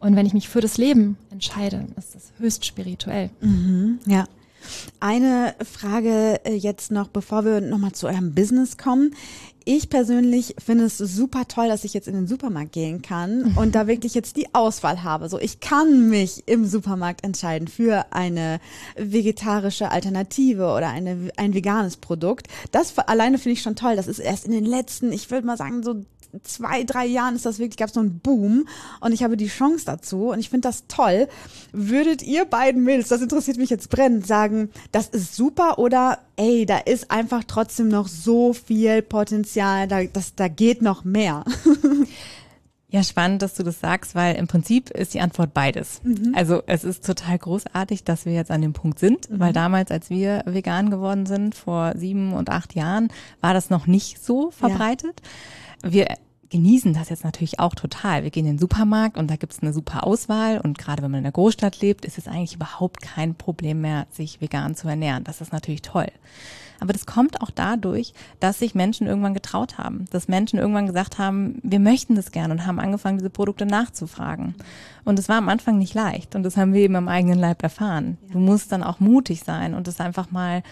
Und 0.00 0.16
wenn 0.16 0.26
ich 0.26 0.34
mich 0.34 0.48
für 0.48 0.60
das 0.60 0.78
Leben 0.78 1.16
entscheide, 1.30 1.86
ist 1.96 2.16
das 2.16 2.32
höchst 2.38 2.66
spirituell. 2.66 3.30
Mhm, 3.40 4.00
ja. 4.04 4.26
Eine 5.00 5.54
Frage 5.64 6.40
äh, 6.44 6.54
jetzt 6.54 6.90
noch, 6.90 7.08
bevor 7.08 7.44
wir 7.44 7.60
nochmal 7.60 7.92
zu 7.92 8.06
eurem 8.06 8.34
Business 8.34 8.76
kommen. 8.76 9.14
Ich 9.64 9.90
persönlich 9.90 10.54
finde 10.58 10.84
es 10.84 10.98
super 10.98 11.46
toll, 11.46 11.68
dass 11.68 11.84
ich 11.84 11.92
jetzt 11.92 12.08
in 12.08 12.14
den 12.14 12.26
Supermarkt 12.26 12.72
gehen 12.72 13.02
kann 13.02 13.52
und 13.56 13.74
da 13.74 13.86
wirklich 13.86 14.14
jetzt 14.14 14.36
die 14.36 14.54
Auswahl 14.54 15.02
habe. 15.02 15.28
So, 15.28 15.38
ich 15.38 15.60
kann 15.60 16.08
mich 16.08 16.44
im 16.46 16.64
Supermarkt 16.64 17.24
entscheiden 17.24 17.68
für 17.68 18.06
eine 18.10 18.58
vegetarische 18.96 19.90
Alternative 19.90 20.72
oder 20.72 20.88
eine, 20.88 21.30
ein 21.36 21.54
veganes 21.54 21.98
Produkt. 21.98 22.48
Das 22.72 22.96
alleine 22.98 23.38
finde 23.38 23.52
ich 23.54 23.62
schon 23.62 23.76
toll. 23.76 23.96
Das 23.96 24.08
ist 24.08 24.18
erst 24.18 24.46
in 24.46 24.52
den 24.52 24.64
letzten, 24.64 25.12
ich 25.12 25.30
würde 25.30 25.46
mal 25.46 25.56
sagen, 25.56 25.82
so 25.82 26.04
zwei, 26.42 26.84
drei 26.84 27.06
Jahren 27.06 27.36
ist 27.36 27.46
das 27.46 27.58
wirklich, 27.58 27.76
gab 27.76 27.88
es 27.88 27.94
so 27.94 28.00
einen 28.00 28.20
Boom 28.20 28.66
und 29.00 29.12
ich 29.12 29.22
habe 29.22 29.36
die 29.36 29.48
Chance 29.48 29.84
dazu 29.84 30.30
und 30.30 30.38
ich 30.38 30.50
finde 30.50 30.68
das 30.68 30.86
toll. 30.86 31.28
Würdet 31.72 32.22
ihr 32.22 32.44
beiden 32.44 32.84
Mädels, 32.84 33.08
das 33.08 33.22
interessiert 33.22 33.56
mich 33.56 33.70
jetzt 33.70 33.90
brennend, 33.90 34.26
sagen, 34.26 34.70
das 34.92 35.08
ist 35.08 35.34
super 35.34 35.78
oder 35.78 36.18
ey, 36.36 36.66
da 36.66 36.78
ist 36.78 37.10
einfach 37.10 37.44
trotzdem 37.46 37.88
noch 37.88 38.08
so 38.08 38.52
viel 38.52 39.02
Potenzial, 39.02 39.88
da, 39.88 40.04
das, 40.04 40.34
da 40.34 40.48
geht 40.48 40.82
noch 40.82 41.04
mehr? 41.04 41.44
Ja, 42.90 43.02
spannend, 43.02 43.42
dass 43.42 43.54
du 43.54 43.62
das 43.62 43.80
sagst, 43.80 44.14
weil 44.14 44.34
im 44.34 44.46
Prinzip 44.46 44.90
ist 44.90 45.14
die 45.14 45.20
Antwort 45.20 45.54
beides. 45.54 46.00
Mhm. 46.02 46.34
Also 46.36 46.62
es 46.66 46.84
ist 46.84 47.06
total 47.06 47.38
großartig, 47.38 48.04
dass 48.04 48.26
wir 48.26 48.32
jetzt 48.32 48.50
an 48.50 48.62
dem 48.62 48.72
Punkt 48.72 48.98
sind, 48.98 49.30
mhm. 49.30 49.40
weil 49.40 49.52
damals, 49.52 49.90
als 49.90 50.10
wir 50.10 50.42
vegan 50.46 50.90
geworden 50.90 51.26
sind, 51.26 51.54
vor 51.54 51.92
sieben 51.96 52.32
und 52.32 52.50
acht 52.50 52.74
Jahren, 52.74 53.08
war 53.40 53.54
das 53.54 53.70
noch 53.70 53.86
nicht 53.86 54.24
so 54.24 54.50
verbreitet. 54.50 55.20
Ja 55.22 55.28
wir 55.82 56.16
genießen 56.50 56.92
das 56.92 57.08
jetzt 57.08 57.24
natürlich 57.24 57.60
auch 57.60 57.74
total. 57.74 58.24
Wir 58.24 58.30
gehen 58.30 58.44
in 58.44 58.54
den 58.54 58.58
Supermarkt 58.58 59.16
und 59.16 59.30
da 59.30 59.36
gibt's 59.36 59.60
eine 59.62 59.72
super 59.72 60.04
Auswahl 60.04 60.60
und 60.60 60.78
gerade 60.78 61.02
wenn 61.02 61.10
man 61.10 61.18
in 61.18 61.24
der 61.24 61.32
Großstadt 61.32 61.80
lebt, 61.80 62.04
ist 62.04 62.18
es 62.18 62.28
eigentlich 62.28 62.54
überhaupt 62.54 63.00
kein 63.00 63.34
Problem 63.34 63.80
mehr, 63.80 64.06
sich 64.10 64.40
vegan 64.40 64.74
zu 64.74 64.88
ernähren. 64.88 65.24
Das 65.24 65.40
ist 65.40 65.52
natürlich 65.52 65.82
toll. 65.82 66.08
Aber 66.80 66.92
das 66.92 67.06
kommt 67.06 67.42
auch 67.42 67.50
dadurch, 67.50 68.14
dass 68.40 68.58
sich 68.58 68.74
Menschen 68.74 69.06
irgendwann 69.06 69.34
getraut 69.34 69.78
haben, 69.78 70.06
dass 70.10 70.28
Menschen 70.28 70.58
irgendwann 70.58 70.86
gesagt 70.86 71.18
haben, 71.18 71.60
wir 71.62 71.78
möchten 71.78 72.16
das 72.16 72.32
gerne 72.32 72.54
und 72.54 72.66
haben 72.66 72.80
angefangen, 72.80 73.18
diese 73.18 73.30
Produkte 73.30 73.66
nachzufragen. 73.66 74.54
Und 75.04 75.18
es 75.18 75.28
war 75.28 75.36
am 75.36 75.50
Anfang 75.50 75.78
nicht 75.78 75.94
leicht 75.94 76.34
und 76.34 76.42
das 76.42 76.56
haben 76.56 76.72
wir 76.72 76.80
eben 76.80 76.96
am 76.96 77.08
eigenen 77.08 77.38
Leib 77.38 77.62
erfahren. 77.62 78.18
Du 78.32 78.38
musst 78.38 78.72
dann 78.72 78.82
auch 78.82 78.98
mutig 78.98 79.42
sein 79.44 79.74
und 79.74 79.86
es 79.88 80.00
einfach 80.00 80.30
mal 80.30 80.62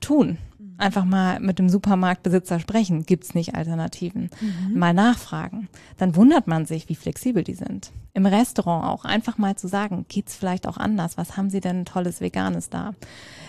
tun 0.00 0.38
einfach 0.78 1.04
mal 1.04 1.40
mit 1.40 1.58
dem 1.58 1.68
Supermarktbesitzer 1.68 2.60
sprechen. 2.60 3.04
Gibt's 3.04 3.34
nicht 3.34 3.54
Alternativen? 3.54 4.30
Mhm. 4.40 4.78
Mal 4.78 4.94
nachfragen. 4.94 5.68
Dann 5.96 6.16
wundert 6.16 6.46
man 6.46 6.64
sich, 6.64 6.88
wie 6.88 6.94
flexibel 6.94 7.44
die 7.44 7.54
sind. 7.54 7.92
Im 8.14 8.26
Restaurant 8.26 8.86
auch 8.86 9.04
einfach 9.04 9.38
mal 9.38 9.56
zu 9.56 9.68
sagen, 9.68 10.06
geht's 10.08 10.34
vielleicht 10.34 10.66
auch 10.66 10.76
anders? 10.76 11.18
Was 11.18 11.36
haben 11.36 11.50
sie 11.50 11.60
denn 11.60 11.84
tolles 11.84 12.20
Veganes 12.20 12.70
da? 12.70 12.94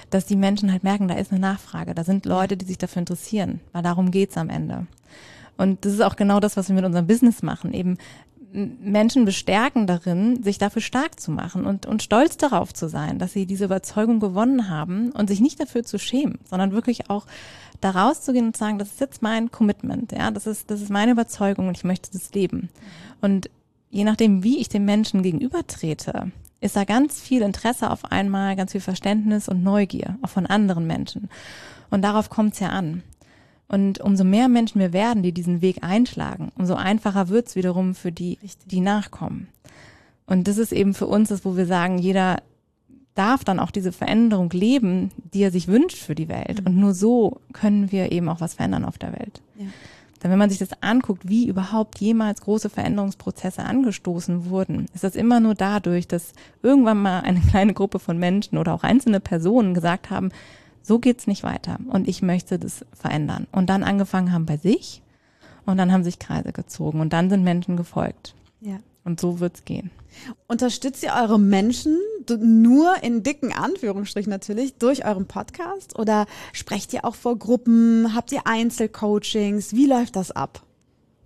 Dass 0.09 0.25
die 0.25 0.35
Menschen 0.35 0.71
halt 0.71 0.83
merken, 0.83 1.07
da 1.07 1.15
ist 1.15 1.31
eine 1.31 1.39
Nachfrage. 1.39 1.93
Da 1.93 2.03
sind 2.03 2.25
Leute, 2.25 2.57
die 2.57 2.65
sich 2.65 2.77
dafür 2.77 3.01
interessieren, 3.01 3.61
weil 3.71 3.83
darum 3.83 4.11
geht's 4.11 4.37
am 4.37 4.49
Ende. 4.49 4.87
Und 5.59 5.83
das 5.83 5.91
ist 5.91 6.01
auch 6.01 6.15
genau 6.15 6.39
das, 6.39 6.55
was 6.55 6.69
wir 6.69 6.75
mit 6.75 6.85
unserem 6.85 7.05
Business 7.05 7.43
machen. 7.43 7.73
Eben 7.73 7.97
Menschen 8.51 9.25
bestärken 9.25 9.85
darin, 9.85 10.41
sich 10.43 10.57
dafür 10.57 10.81
stark 10.81 11.19
zu 11.19 11.31
machen 11.31 11.65
und, 11.65 11.85
und 11.85 12.01
stolz 12.01 12.37
darauf 12.37 12.73
zu 12.73 12.89
sein, 12.89 13.19
dass 13.19 13.33
sie 13.33 13.45
diese 13.45 13.65
Überzeugung 13.65 14.19
gewonnen 14.19 14.69
haben 14.69 15.11
und 15.11 15.27
sich 15.27 15.39
nicht 15.39 15.59
dafür 15.59 15.83
zu 15.83 15.99
schämen, 15.99 16.39
sondern 16.49 16.71
wirklich 16.71 17.09
auch 17.09 17.27
da 17.81 17.91
rauszugehen 17.91 18.47
und 18.47 18.57
sagen, 18.57 18.79
das 18.79 18.89
ist 18.89 18.99
jetzt 18.99 19.21
mein 19.21 19.51
Commitment, 19.51 20.11
ja, 20.11 20.31
das 20.31 20.47
ist, 20.47 20.71
das 20.71 20.81
ist 20.81 20.89
meine 20.89 21.11
Überzeugung 21.11 21.67
und 21.67 21.77
ich 21.77 21.83
möchte 21.83 22.11
das 22.11 22.33
leben. 22.33 22.69
Und 23.21 23.49
je 23.89 24.03
nachdem, 24.03 24.43
wie 24.43 24.57
ich 24.57 24.69
dem 24.69 24.85
Menschen 24.85 25.21
gegenübertrete, 25.21 26.31
ist 26.61 26.75
da 26.75 26.83
ganz 26.83 27.21
viel 27.21 27.41
Interesse 27.41 27.89
auf 27.89 28.05
einmal, 28.11 28.55
ganz 28.55 28.71
viel 28.71 28.81
Verständnis 28.81 29.47
und 29.47 29.63
Neugier, 29.63 30.17
auch 30.21 30.29
von 30.29 30.45
anderen 30.45 30.87
Menschen. 30.87 31.29
Und 31.89 32.01
darauf 32.01 32.29
kommt 32.29 32.53
es 32.53 32.59
ja 32.59 32.69
an. 32.69 33.03
Und 33.71 34.01
umso 34.01 34.23
mehr 34.23 34.49
Menschen 34.49 34.81
wir 34.81 34.93
werden, 34.93 35.21
die 35.21 35.31
diesen 35.31 35.61
Weg 35.61 35.83
einschlagen, 35.83 36.51
umso 36.57 36.73
einfacher 36.73 37.29
wird's 37.29 37.55
wiederum 37.55 37.93
für 37.93 38.11
die, 38.11 38.39
die 38.65 38.81
nachkommen. 38.81 39.47
Und 40.25 40.47
das 40.47 40.57
ist 40.57 40.73
eben 40.73 40.93
für 40.93 41.07
uns 41.07 41.29
das, 41.29 41.45
wo 41.45 41.55
wir 41.55 41.67
sagen, 41.67 41.99
jeder 41.99 42.41
darf 43.13 43.43
dann 43.43 43.59
auch 43.59 43.71
diese 43.71 43.91
Veränderung 43.91 44.49
leben, 44.51 45.11
die 45.33 45.43
er 45.43 45.51
sich 45.51 45.67
wünscht 45.67 45.97
für 45.97 46.15
die 46.15 46.29
Welt. 46.29 46.61
Mhm. 46.61 46.67
Und 46.67 46.77
nur 46.77 46.93
so 46.93 47.41
können 47.53 47.91
wir 47.91 48.11
eben 48.11 48.27
auch 48.29 48.41
was 48.41 48.55
verändern 48.55 48.85
auf 48.85 48.97
der 48.97 49.13
Welt. 49.13 49.41
Ja. 49.57 49.65
Denn 50.21 50.31
wenn 50.31 50.39
man 50.39 50.49
sich 50.49 50.59
das 50.59 50.81
anguckt, 50.81 51.29
wie 51.29 51.47
überhaupt 51.47 51.99
jemals 51.99 52.41
große 52.41 52.69
Veränderungsprozesse 52.69 53.63
angestoßen 53.63 54.49
wurden, 54.49 54.87
ist 54.93 55.03
das 55.03 55.15
immer 55.15 55.39
nur 55.39 55.55
dadurch, 55.55 56.07
dass 56.07 56.33
irgendwann 56.61 57.01
mal 57.01 57.21
eine 57.21 57.39
kleine 57.49 57.73
Gruppe 57.73 57.99
von 57.99 58.17
Menschen 58.17 58.57
oder 58.57 58.73
auch 58.73 58.83
einzelne 58.83 59.19
Personen 59.19 59.73
gesagt 59.73 60.09
haben, 60.09 60.29
so 60.81 60.99
geht's 60.99 61.27
nicht 61.27 61.43
weiter 61.43 61.77
und 61.87 62.07
ich 62.07 62.21
möchte 62.21 62.59
das 62.59 62.85
verändern. 62.93 63.47
Und 63.51 63.69
dann 63.69 63.83
angefangen 63.83 64.31
haben 64.31 64.45
bei 64.45 64.57
sich 64.57 65.01
und 65.65 65.77
dann 65.77 65.91
haben 65.91 66.03
sich 66.03 66.19
Kreise 66.19 66.51
gezogen 66.51 66.99
und 66.99 67.13
dann 67.13 67.29
sind 67.29 67.43
Menschen 67.43 67.77
gefolgt. 67.77 68.35
Ja. 68.61 68.79
Und 69.03 69.19
so 69.19 69.39
wird's 69.39 69.65
gehen. 69.65 69.91
Unterstützt 70.47 71.03
ihr 71.03 71.13
eure 71.13 71.39
Menschen 71.39 71.97
nur 72.37 73.01
in 73.01 73.23
dicken 73.23 73.53
Anführungsstrichen 73.53 74.29
natürlich 74.29 74.75
durch 74.75 75.05
euren 75.05 75.25
Podcast 75.25 75.97
oder 75.97 76.25
sprecht 76.53 76.93
ihr 76.93 77.05
auch 77.05 77.15
vor 77.15 77.37
Gruppen? 77.37 78.13
Habt 78.13 78.31
ihr 78.31 78.45
Einzelcoachings? 78.45 79.73
Wie 79.73 79.87
läuft 79.87 80.15
das 80.15 80.31
ab? 80.31 80.61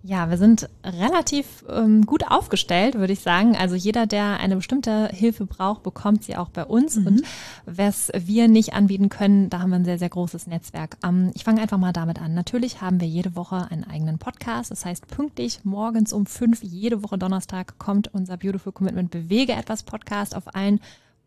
Ja, 0.06 0.28
wir 0.28 0.36
sind 0.36 0.68
relativ 0.84 1.64
ähm, 1.66 2.04
gut 2.04 2.30
aufgestellt, 2.30 2.96
würde 2.96 3.14
ich 3.14 3.20
sagen. 3.20 3.56
Also 3.56 3.74
jeder, 3.74 4.06
der 4.06 4.38
eine 4.38 4.56
bestimmte 4.56 5.08
Hilfe 5.08 5.46
braucht, 5.46 5.82
bekommt 5.82 6.24
sie 6.24 6.36
auch 6.36 6.50
bei 6.50 6.66
uns. 6.66 6.96
Mhm. 6.96 7.06
Und 7.06 7.22
was 7.64 8.12
wir 8.14 8.46
nicht 8.46 8.74
anbieten 8.74 9.08
können, 9.08 9.48
da 9.48 9.60
haben 9.60 9.70
wir 9.70 9.76
ein 9.76 9.86
sehr, 9.86 9.98
sehr 9.98 10.10
großes 10.10 10.46
Netzwerk. 10.46 10.98
Ähm, 11.02 11.30
ich 11.32 11.42
fange 11.42 11.62
einfach 11.62 11.78
mal 11.78 11.94
damit 11.94 12.20
an. 12.20 12.34
Natürlich 12.34 12.82
haben 12.82 13.00
wir 13.00 13.08
jede 13.08 13.34
Woche 13.34 13.70
einen 13.70 13.84
eigenen 13.84 14.18
Podcast. 14.18 14.70
Das 14.70 14.84
heißt, 14.84 15.08
pünktlich 15.08 15.60
morgens 15.64 16.12
um 16.12 16.26
fünf, 16.26 16.62
jede 16.62 17.02
Woche 17.02 17.16
Donnerstag 17.16 17.78
kommt 17.78 18.12
unser 18.12 18.36
Beautiful 18.36 18.72
Commitment 18.72 19.10
Bewege 19.10 19.54
etwas 19.54 19.84
Podcast 19.84 20.36
auf 20.36 20.54
allen 20.54 20.80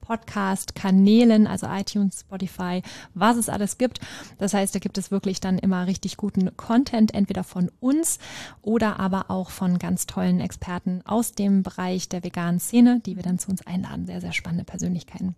Podcast-Kanälen, 0.08 1.48
also 1.48 1.68
iTunes, 1.68 2.22
Spotify, 2.22 2.82
was 3.14 3.36
es 3.36 3.50
alles 3.50 3.78
gibt. 3.78 4.00
Das 4.38 4.54
heißt, 4.54 4.74
da 4.74 4.80
gibt 4.80 4.98
es 4.98 5.12
wirklich 5.12 5.42
dann 5.42 5.60
immer 5.60 5.86
richtig 5.86 6.16
guten 6.16 6.56
Content, 6.56 7.14
entweder 7.14 7.44
von 7.44 7.70
uns 7.82 8.20
oder 8.62 9.00
aber 9.00 9.30
auch 9.30 9.50
von 9.50 9.80
ganz 9.80 10.06
tollen 10.06 10.40
Experten 10.40 11.02
aus 11.06 11.34
dem 11.34 11.62
Bereich 11.62 12.08
der 12.08 12.24
veganen 12.24 12.62
Szene, 12.62 13.02
die 13.06 13.18
wir 13.18 13.24
dann 13.24 13.38
zu 13.38 13.50
uns 13.50 13.68
einladen. 13.68 14.06
Sehr, 14.06 14.22
sehr 14.22 14.34
spannende 14.34 14.64
Persönlichkeiten. 14.64 15.36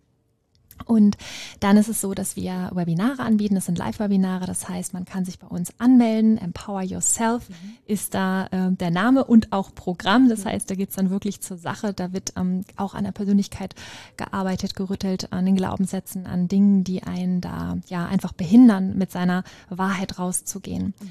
Und 0.85 1.17
dann 1.59 1.77
ist 1.77 1.87
es 1.87 2.01
so, 2.01 2.13
dass 2.13 2.35
wir 2.35 2.71
Webinare 2.73 3.21
anbieten. 3.21 3.55
Das 3.55 3.65
sind 3.65 3.77
Live-Webinare. 3.77 4.45
Das 4.45 4.67
heißt, 4.67 4.93
man 4.93 5.05
kann 5.05 5.25
sich 5.25 5.39
bei 5.39 5.47
uns 5.47 5.73
anmelden. 5.77 6.37
Empower 6.37 6.81
Yourself 6.81 7.49
mhm. 7.49 7.53
ist 7.85 8.13
da 8.13 8.47
äh, 8.47 8.71
der 8.71 8.91
Name 8.91 9.23
und 9.23 9.53
auch 9.53 9.73
Programm. 9.75 10.29
Das 10.29 10.45
mhm. 10.45 10.49
heißt, 10.49 10.69
da 10.69 10.75
geht's 10.75 10.95
dann 10.95 11.09
wirklich 11.09 11.41
zur 11.41 11.57
Sache. 11.57 11.93
Da 11.93 12.13
wird 12.13 12.33
ähm, 12.37 12.63
auch 12.75 12.95
an 12.95 13.03
der 13.03 13.11
Persönlichkeit 13.11 13.75
gearbeitet, 14.17 14.75
gerüttelt, 14.75 15.31
an 15.31 15.45
den 15.45 15.55
Glaubenssätzen, 15.55 16.25
an 16.25 16.47
Dingen, 16.47 16.83
die 16.83 17.03
einen 17.03 17.41
da 17.41 17.77
ja 17.87 18.05
einfach 18.05 18.33
behindern, 18.33 18.97
mit 18.97 19.11
seiner 19.11 19.43
Wahrheit 19.69 20.17
rauszugehen. 20.17 20.93
Mhm. 20.99 21.09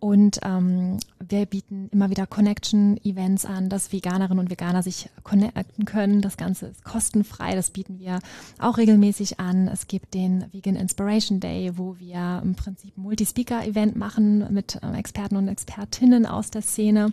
Und 0.00 0.40
ähm, 0.42 0.98
wir 1.18 1.46
bieten 1.46 1.88
immer 1.92 2.08
wieder 2.08 2.26
Connection-Events 2.26 3.44
an, 3.44 3.68
dass 3.68 3.92
Veganerinnen 3.92 4.38
und 4.38 4.50
Veganer 4.50 4.82
sich 4.82 5.10
connecten 5.22 5.84
können. 5.84 6.22
Das 6.22 6.36
Ganze 6.36 6.66
ist 6.66 6.84
kostenfrei. 6.84 7.54
Das 7.54 7.70
bieten 7.70 7.98
wir 7.98 8.20
auch 8.58 8.78
regelmäßig 8.78 9.07
regelmäßig 9.08 9.40
an. 9.40 9.68
Es 9.68 9.86
gibt 9.86 10.14
den 10.14 10.44
Vegan 10.52 10.76
Inspiration 10.76 11.40
Day, 11.40 11.72
wo 11.76 11.96
wir 11.98 12.40
im 12.42 12.54
Prinzip 12.54 12.96
ein 12.96 13.02
Multi-Speaker-Event 13.02 13.96
machen 13.96 14.52
mit 14.52 14.78
äh, 14.82 14.98
Experten 14.98 15.36
und 15.36 15.48
Expertinnen 15.48 16.26
aus 16.26 16.50
der 16.50 16.62
Szene. 16.62 17.12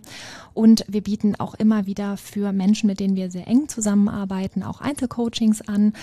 Und 0.52 0.84
wir 0.88 1.02
bieten 1.02 1.36
auch 1.36 1.54
immer 1.54 1.86
wieder 1.86 2.16
für 2.16 2.52
Menschen, 2.52 2.86
mit 2.86 3.00
denen 3.00 3.16
wir 3.16 3.30
sehr 3.30 3.48
eng 3.48 3.68
zusammenarbeiten, 3.68 4.62
auch 4.62 4.80
Einzelcoachings 4.80 5.66
an 5.66 5.94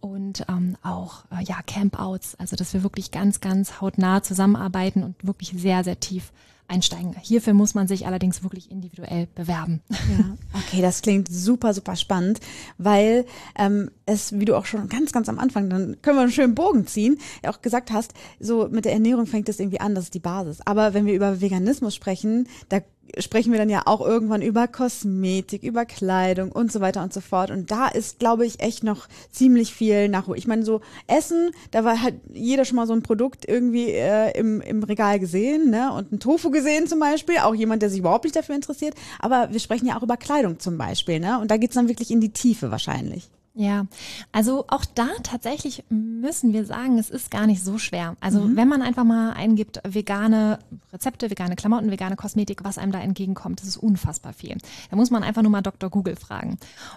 und 0.00 0.44
ähm, 0.48 0.76
auch 0.82 1.24
äh, 1.30 1.44
ja 1.44 1.56
Campouts. 1.66 2.34
Also 2.36 2.56
dass 2.56 2.72
wir 2.72 2.82
wirklich 2.82 3.10
ganz, 3.10 3.40
ganz 3.40 3.80
hautnah 3.80 4.22
zusammenarbeiten 4.22 5.02
und 5.02 5.16
wirklich 5.22 5.52
sehr, 5.54 5.84
sehr 5.84 6.00
tief 6.00 6.32
einsteigen. 6.72 7.14
Hierfür 7.20 7.52
muss 7.52 7.74
man 7.74 7.86
sich 7.86 8.06
allerdings 8.06 8.42
wirklich 8.42 8.70
individuell 8.70 9.28
bewerben. 9.34 9.82
Ja, 9.90 10.36
okay, 10.54 10.80
das 10.80 11.02
klingt 11.02 11.28
super, 11.28 11.74
super 11.74 11.96
spannend, 11.96 12.40
weil 12.78 13.26
ähm, 13.56 13.90
es, 14.06 14.38
wie 14.38 14.44
du 14.44 14.56
auch 14.56 14.66
schon 14.66 14.88
ganz, 14.88 15.12
ganz 15.12 15.28
am 15.28 15.38
Anfang, 15.38 15.70
dann 15.70 16.00
können 16.02 16.16
wir 16.16 16.22
einen 16.22 16.32
schönen 16.32 16.54
Bogen 16.54 16.86
ziehen, 16.86 17.18
auch 17.46 17.60
gesagt 17.60 17.92
hast, 17.92 18.14
so 18.40 18.68
mit 18.68 18.84
der 18.84 18.92
Ernährung 18.92 19.26
fängt 19.26 19.48
es 19.48 19.60
irgendwie 19.60 19.80
an, 19.80 19.94
das 19.94 20.04
ist 20.04 20.14
die 20.14 20.20
Basis. 20.20 20.60
Aber 20.64 20.94
wenn 20.94 21.06
wir 21.06 21.14
über 21.14 21.40
Veganismus 21.40 21.94
sprechen, 21.94 22.48
da 22.68 22.80
sprechen 23.18 23.52
wir 23.52 23.58
dann 23.58 23.68
ja 23.68 23.82
auch 23.86 24.00
irgendwann 24.00 24.42
über 24.42 24.68
Kosmetik, 24.68 25.62
über 25.62 25.84
Kleidung 25.84 26.50
und 26.50 26.72
so 26.72 26.80
weiter 26.80 27.02
und 27.02 27.12
so 27.12 27.20
fort. 27.20 27.50
Und 27.50 27.70
da 27.70 27.88
ist, 27.88 28.18
glaube 28.18 28.46
ich, 28.46 28.60
echt 28.60 28.84
noch 28.84 29.08
ziemlich 29.30 29.74
viel 29.74 30.08
Nachhol. 30.08 30.38
Ich 30.38 30.46
meine, 30.46 30.64
so 30.64 30.80
Essen, 31.06 31.50
da 31.70 31.84
war 31.84 32.00
halt 32.00 32.16
jeder 32.32 32.64
schon 32.64 32.76
mal 32.76 32.86
so 32.86 32.92
ein 32.92 33.02
Produkt 33.02 33.46
irgendwie 33.46 33.90
äh, 33.90 34.36
im, 34.38 34.60
im 34.60 34.82
Regal 34.82 35.18
gesehen, 35.20 35.70
ne? 35.70 35.92
Und 35.92 36.12
ein 36.12 36.20
Tofu 36.20 36.50
gesehen 36.50 36.86
zum 36.86 37.00
Beispiel, 37.00 37.38
auch 37.38 37.54
jemand, 37.54 37.82
der 37.82 37.90
sich 37.90 37.98
überhaupt 37.98 38.24
nicht 38.24 38.36
dafür 38.36 38.54
interessiert. 38.54 38.94
Aber 39.18 39.48
wir 39.52 39.60
sprechen 39.60 39.86
ja 39.86 39.98
auch 39.98 40.02
über 40.02 40.16
Kleidung 40.16 40.58
zum 40.58 40.78
Beispiel, 40.78 41.20
ne? 41.20 41.38
Und 41.40 41.50
da 41.50 41.56
geht's 41.56 41.74
dann 41.74 41.88
wirklich 41.88 42.10
in 42.10 42.20
die 42.20 42.32
Tiefe 42.32 42.70
wahrscheinlich. 42.70 43.28
Ja, 43.54 43.86
also 44.32 44.64
auch 44.68 44.84
da 44.86 45.08
tatsächlich 45.22 45.84
müssen 45.90 46.54
wir 46.54 46.64
sagen, 46.64 46.98
es 46.98 47.10
ist 47.10 47.30
gar 47.30 47.46
nicht 47.46 47.62
so 47.62 47.76
schwer. 47.76 48.16
Also 48.20 48.40
mhm. 48.40 48.56
wenn 48.56 48.66
man 48.66 48.80
einfach 48.80 49.04
mal 49.04 49.32
eingibt, 49.32 49.80
vegane 49.86 50.58
Rezepte, 50.90 51.30
vegane 51.30 51.54
Klamotten, 51.54 51.90
vegane 51.90 52.16
Kosmetik, 52.16 52.64
was 52.64 52.78
einem 52.78 52.92
da 52.92 53.00
entgegenkommt, 53.00 53.60
das 53.60 53.68
ist 53.68 53.76
unfassbar 53.76 54.32
viel. 54.32 54.56
Da 54.90 54.96
muss 54.96 55.10
man 55.10 55.22
einfach 55.22 55.42
nur 55.42 55.50
mal 55.50 55.60
Dr. 55.60 55.90
Google 55.90 56.16
fragen. 56.16 56.56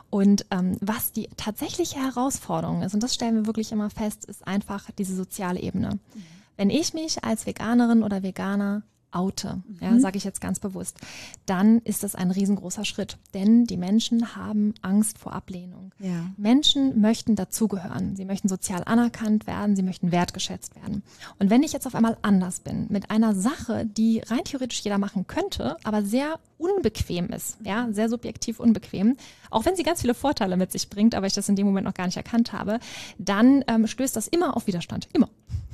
Und 0.09 0.45
ähm, 0.49 0.77
was 0.79 1.11
die 1.11 1.27
tatsächliche 1.35 1.99
Herausforderung 1.99 2.83
ist, 2.83 2.93
und 2.93 3.03
das 3.03 3.13
stellen 3.13 3.35
wir 3.35 3.45
wirklich 3.47 3.73
immer 3.73 3.89
fest, 3.89 4.23
ist 4.23 4.47
einfach 4.47 4.89
diese 4.97 5.15
soziale 5.15 5.59
Ebene. 5.59 5.95
Mhm. 6.13 6.21
Wenn 6.55 6.69
ich 6.69 6.93
mich 6.93 7.21
als 7.25 7.45
Veganerin 7.45 8.01
oder 8.01 8.23
Veganer 8.23 8.83
oute, 9.15 9.63
ja, 9.79 9.91
mhm. 9.91 9.99
sage 9.99 10.17
ich 10.17 10.23
jetzt 10.23 10.41
ganz 10.41 10.59
bewusst, 10.59 10.99
dann 11.45 11.79
ist 11.79 12.03
das 12.03 12.15
ein 12.15 12.31
riesengroßer 12.31 12.85
Schritt. 12.85 13.17
Denn 13.33 13.65
die 13.65 13.77
Menschen 13.77 14.35
haben 14.35 14.73
Angst 14.81 15.17
vor 15.17 15.33
Ablehnung. 15.33 15.93
Ja. 15.99 16.25
Menschen 16.37 16.99
möchten 16.99 17.35
dazugehören. 17.35 18.15
Sie 18.15 18.25
möchten 18.25 18.47
sozial 18.47 18.83
anerkannt 18.85 19.47
werden, 19.47 19.75
sie 19.75 19.83
möchten 19.83 20.11
wertgeschätzt 20.11 20.75
werden. 20.75 21.03
Und 21.39 21.49
wenn 21.49 21.63
ich 21.63 21.73
jetzt 21.73 21.87
auf 21.87 21.95
einmal 21.95 22.17
anders 22.21 22.59
bin, 22.59 22.87
mit 22.89 23.09
einer 23.09 23.33
Sache, 23.33 23.85
die 23.85 24.19
rein 24.19 24.43
theoretisch 24.43 24.81
jeder 24.81 24.97
machen 24.97 25.27
könnte, 25.27 25.77
aber 25.83 26.03
sehr 26.03 26.39
unbequem 26.57 27.29
ist, 27.29 27.57
ja, 27.63 27.87
sehr 27.91 28.09
subjektiv 28.09 28.59
unbequem, 28.59 29.17
auch 29.49 29.65
wenn 29.65 29.75
sie 29.75 29.83
ganz 29.83 30.01
viele 30.01 30.13
Vorteile 30.13 30.57
mit 30.57 30.71
sich 30.71 30.89
bringt, 30.89 31.15
aber 31.15 31.27
ich 31.27 31.33
das 31.33 31.49
in 31.49 31.55
dem 31.55 31.65
Moment 31.65 31.85
noch 31.85 31.93
gar 31.93 32.05
nicht 32.05 32.17
erkannt 32.17 32.53
habe, 32.53 32.79
dann 33.17 33.63
ähm, 33.67 33.87
stößt 33.87 34.15
das 34.15 34.27
immer 34.27 34.55
auf 34.55 34.67
Widerstand. 34.67 35.07
Immer. 35.13 35.29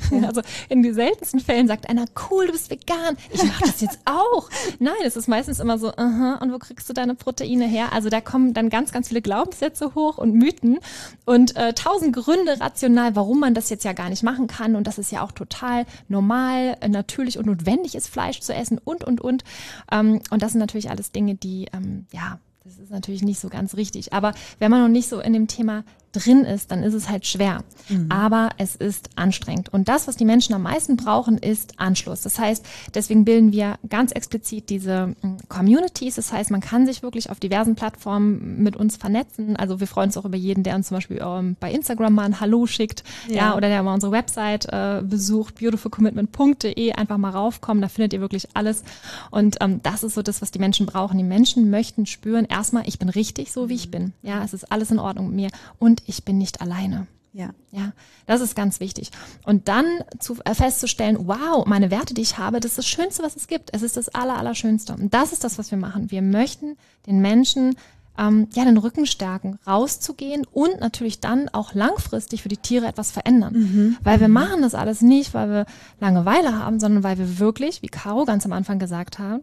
Ja. 0.09 0.21
Also 0.31 0.41
in 0.69 0.81
den 0.81 0.93
seltensten 0.93 1.41
Fällen 1.41 1.67
sagt 1.67 1.89
einer, 1.89 2.05
cool, 2.29 2.45
du 2.45 2.53
bist 2.53 2.69
vegan, 2.69 3.17
ich 3.31 3.43
mache 3.43 3.63
das 3.65 3.81
jetzt 3.81 3.99
auch. 4.05 4.49
Nein, 4.79 4.93
es 5.03 5.17
ist 5.17 5.27
meistens 5.27 5.59
immer 5.59 5.77
so, 5.77 5.91
aha, 5.91 6.39
und 6.41 6.53
wo 6.53 6.57
kriegst 6.57 6.87
du 6.87 6.93
deine 6.93 7.15
Proteine 7.15 7.67
her? 7.67 7.91
Also 7.91 8.09
da 8.09 8.21
kommen 8.21 8.53
dann 8.53 8.69
ganz, 8.69 8.93
ganz 8.93 9.09
viele 9.09 9.21
Glaubenssätze 9.21 9.93
hoch 9.93 10.17
und 10.17 10.33
Mythen 10.33 10.79
und 11.25 11.57
äh, 11.57 11.73
tausend 11.73 12.15
Gründe 12.15 12.61
rational, 12.61 13.15
warum 13.15 13.41
man 13.41 13.53
das 13.53 13.69
jetzt 13.69 13.83
ja 13.83 13.91
gar 13.91 14.09
nicht 14.09 14.23
machen 14.23 14.47
kann 14.47 14.77
und 14.77 14.87
dass 14.87 14.97
es 14.97 15.11
ja 15.11 15.21
auch 15.21 15.33
total 15.33 15.85
normal, 16.07 16.77
natürlich 16.87 17.37
und 17.37 17.47
notwendig 17.47 17.95
ist, 17.95 18.07
Fleisch 18.07 18.39
zu 18.39 18.53
essen 18.53 18.77
und, 18.77 19.03
und, 19.03 19.19
und. 19.19 19.43
Ähm, 19.91 20.21
und 20.29 20.41
das 20.41 20.53
sind 20.53 20.59
natürlich 20.59 20.89
alles 20.89 21.11
Dinge, 21.11 21.35
die, 21.35 21.67
ähm, 21.73 22.05
ja, 22.11 22.39
das 22.63 22.77
ist 22.77 22.91
natürlich 22.91 23.23
nicht 23.23 23.39
so 23.39 23.49
ganz 23.49 23.75
richtig. 23.75 24.13
Aber 24.13 24.33
wenn 24.59 24.71
man 24.71 24.81
noch 24.81 24.89
nicht 24.89 25.09
so 25.09 25.19
in 25.19 25.33
dem 25.33 25.47
Thema 25.47 25.83
drin 26.11 26.43
ist, 26.43 26.71
dann 26.71 26.83
ist 26.83 26.93
es 26.93 27.09
halt 27.09 27.25
schwer. 27.25 27.63
Mhm. 27.89 28.11
Aber 28.11 28.49
es 28.57 28.75
ist 28.75 29.09
anstrengend. 29.15 29.69
Und 29.69 29.87
das, 29.87 30.07
was 30.07 30.17
die 30.17 30.25
Menschen 30.25 30.53
am 30.53 30.63
meisten 30.63 30.97
brauchen, 30.97 31.37
ist 31.37 31.79
Anschluss. 31.79 32.21
Das 32.21 32.39
heißt, 32.39 32.65
deswegen 32.93 33.25
bilden 33.25 33.51
wir 33.51 33.75
ganz 33.89 34.11
explizit 34.11 34.69
diese 34.69 35.15
hm, 35.21 35.37
Communities. 35.47 36.15
Das 36.15 36.31
heißt, 36.31 36.51
man 36.51 36.61
kann 36.61 36.85
sich 36.85 37.03
wirklich 37.03 37.29
auf 37.29 37.39
diversen 37.39 37.75
Plattformen 37.75 38.61
mit 38.61 38.75
uns 38.75 38.97
vernetzen. 38.97 39.55
Also 39.55 39.79
wir 39.79 39.87
freuen 39.87 40.09
uns 40.09 40.17
auch 40.17 40.25
über 40.25 40.37
jeden, 40.37 40.63
der 40.63 40.75
uns 40.75 40.87
zum 40.87 40.97
Beispiel 40.97 41.21
ähm, 41.23 41.55
bei 41.59 41.71
Instagram 41.71 42.13
mal 42.13 42.25
ein 42.25 42.39
Hallo 42.39 42.65
schickt, 42.65 43.03
ja, 43.27 43.35
ja 43.35 43.55
oder 43.55 43.67
der 43.67 43.83
mal 43.83 43.93
unsere 43.93 44.11
Website 44.11 44.65
äh, 44.65 45.01
besucht, 45.03 45.55
beautifulcommitment.de, 45.55 46.93
einfach 46.93 47.17
mal 47.17 47.29
raufkommen. 47.29 47.81
Da 47.81 47.87
findet 47.87 48.13
ihr 48.13 48.21
wirklich 48.21 48.47
alles. 48.53 48.83
Und 49.29 49.57
ähm, 49.61 49.81
das 49.83 50.03
ist 50.03 50.15
so 50.15 50.21
das, 50.21 50.41
was 50.41 50.51
die 50.51 50.59
Menschen 50.59 50.85
brauchen. 50.85 51.17
Die 51.17 51.23
Menschen 51.23 51.69
möchten 51.69 52.05
spüren, 52.05 52.45
erstmal, 52.45 52.87
ich 52.87 52.99
bin 52.99 53.09
richtig, 53.09 53.51
so 53.51 53.69
wie 53.69 53.75
ich 53.75 53.87
mhm. 53.87 53.91
bin. 53.91 54.13
Ja, 54.21 54.43
es 54.43 54.53
ist 54.53 54.71
alles 54.71 54.91
in 54.91 54.99
Ordnung 54.99 55.27
mit 55.27 55.35
mir. 55.35 55.49
Und 55.79 56.00
ich 56.05 56.23
bin 56.23 56.37
nicht 56.37 56.61
alleine. 56.61 57.07
Ja. 57.33 57.51
Ja, 57.71 57.93
das 58.25 58.41
ist 58.41 58.55
ganz 58.55 58.81
wichtig. 58.81 59.11
Und 59.45 59.69
dann 59.69 59.85
zu, 60.19 60.37
äh, 60.43 60.53
festzustellen, 60.53 61.17
wow, 61.27 61.65
meine 61.65 61.89
Werte, 61.89 62.13
die 62.13 62.21
ich 62.21 62.37
habe, 62.37 62.59
das 62.59 62.71
ist 62.71 62.77
das 62.79 62.87
Schönste, 62.87 63.23
was 63.23 63.37
es 63.37 63.47
gibt. 63.47 63.69
Es 63.73 63.81
ist 63.81 63.95
das 63.95 64.09
Aller, 64.09 64.37
Allerschönste. 64.37 64.93
Und 64.93 65.13
das 65.13 65.31
ist 65.31 65.45
das, 65.45 65.57
was 65.57 65.71
wir 65.71 65.77
machen. 65.77 66.11
Wir 66.11 66.21
möchten 66.21 66.75
den 67.07 67.21
Menschen 67.21 67.75
ähm, 68.17 68.47
ja 68.53 68.65
den 68.65 68.77
Rücken 68.77 69.05
stärken, 69.05 69.57
rauszugehen 69.65 70.45
und 70.51 70.81
natürlich 70.81 71.21
dann 71.21 71.47
auch 71.49 71.73
langfristig 71.73 72.41
für 72.41 72.49
die 72.49 72.57
Tiere 72.57 72.87
etwas 72.87 73.11
verändern. 73.11 73.53
Mhm. 73.53 73.97
Weil 74.03 74.19
wir 74.19 74.27
mhm. 74.27 74.33
machen 74.33 74.61
das 74.61 74.75
alles 74.75 75.01
nicht, 75.01 75.33
weil 75.33 75.49
wir 75.49 75.65
Langeweile 75.99 76.57
haben, 76.57 76.79
sondern 76.79 77.03
weil 77.03 77.17
wir 77.17 77.39
wirklich, 77.39 77.81
wie 77.81 77.87
Caro 77.87 78.25
ganz 78.25 78.45
am 78.45 78.51
Anfang 78.51 78.79
gesagt 78.79 79.19
hat, 79.19 79.41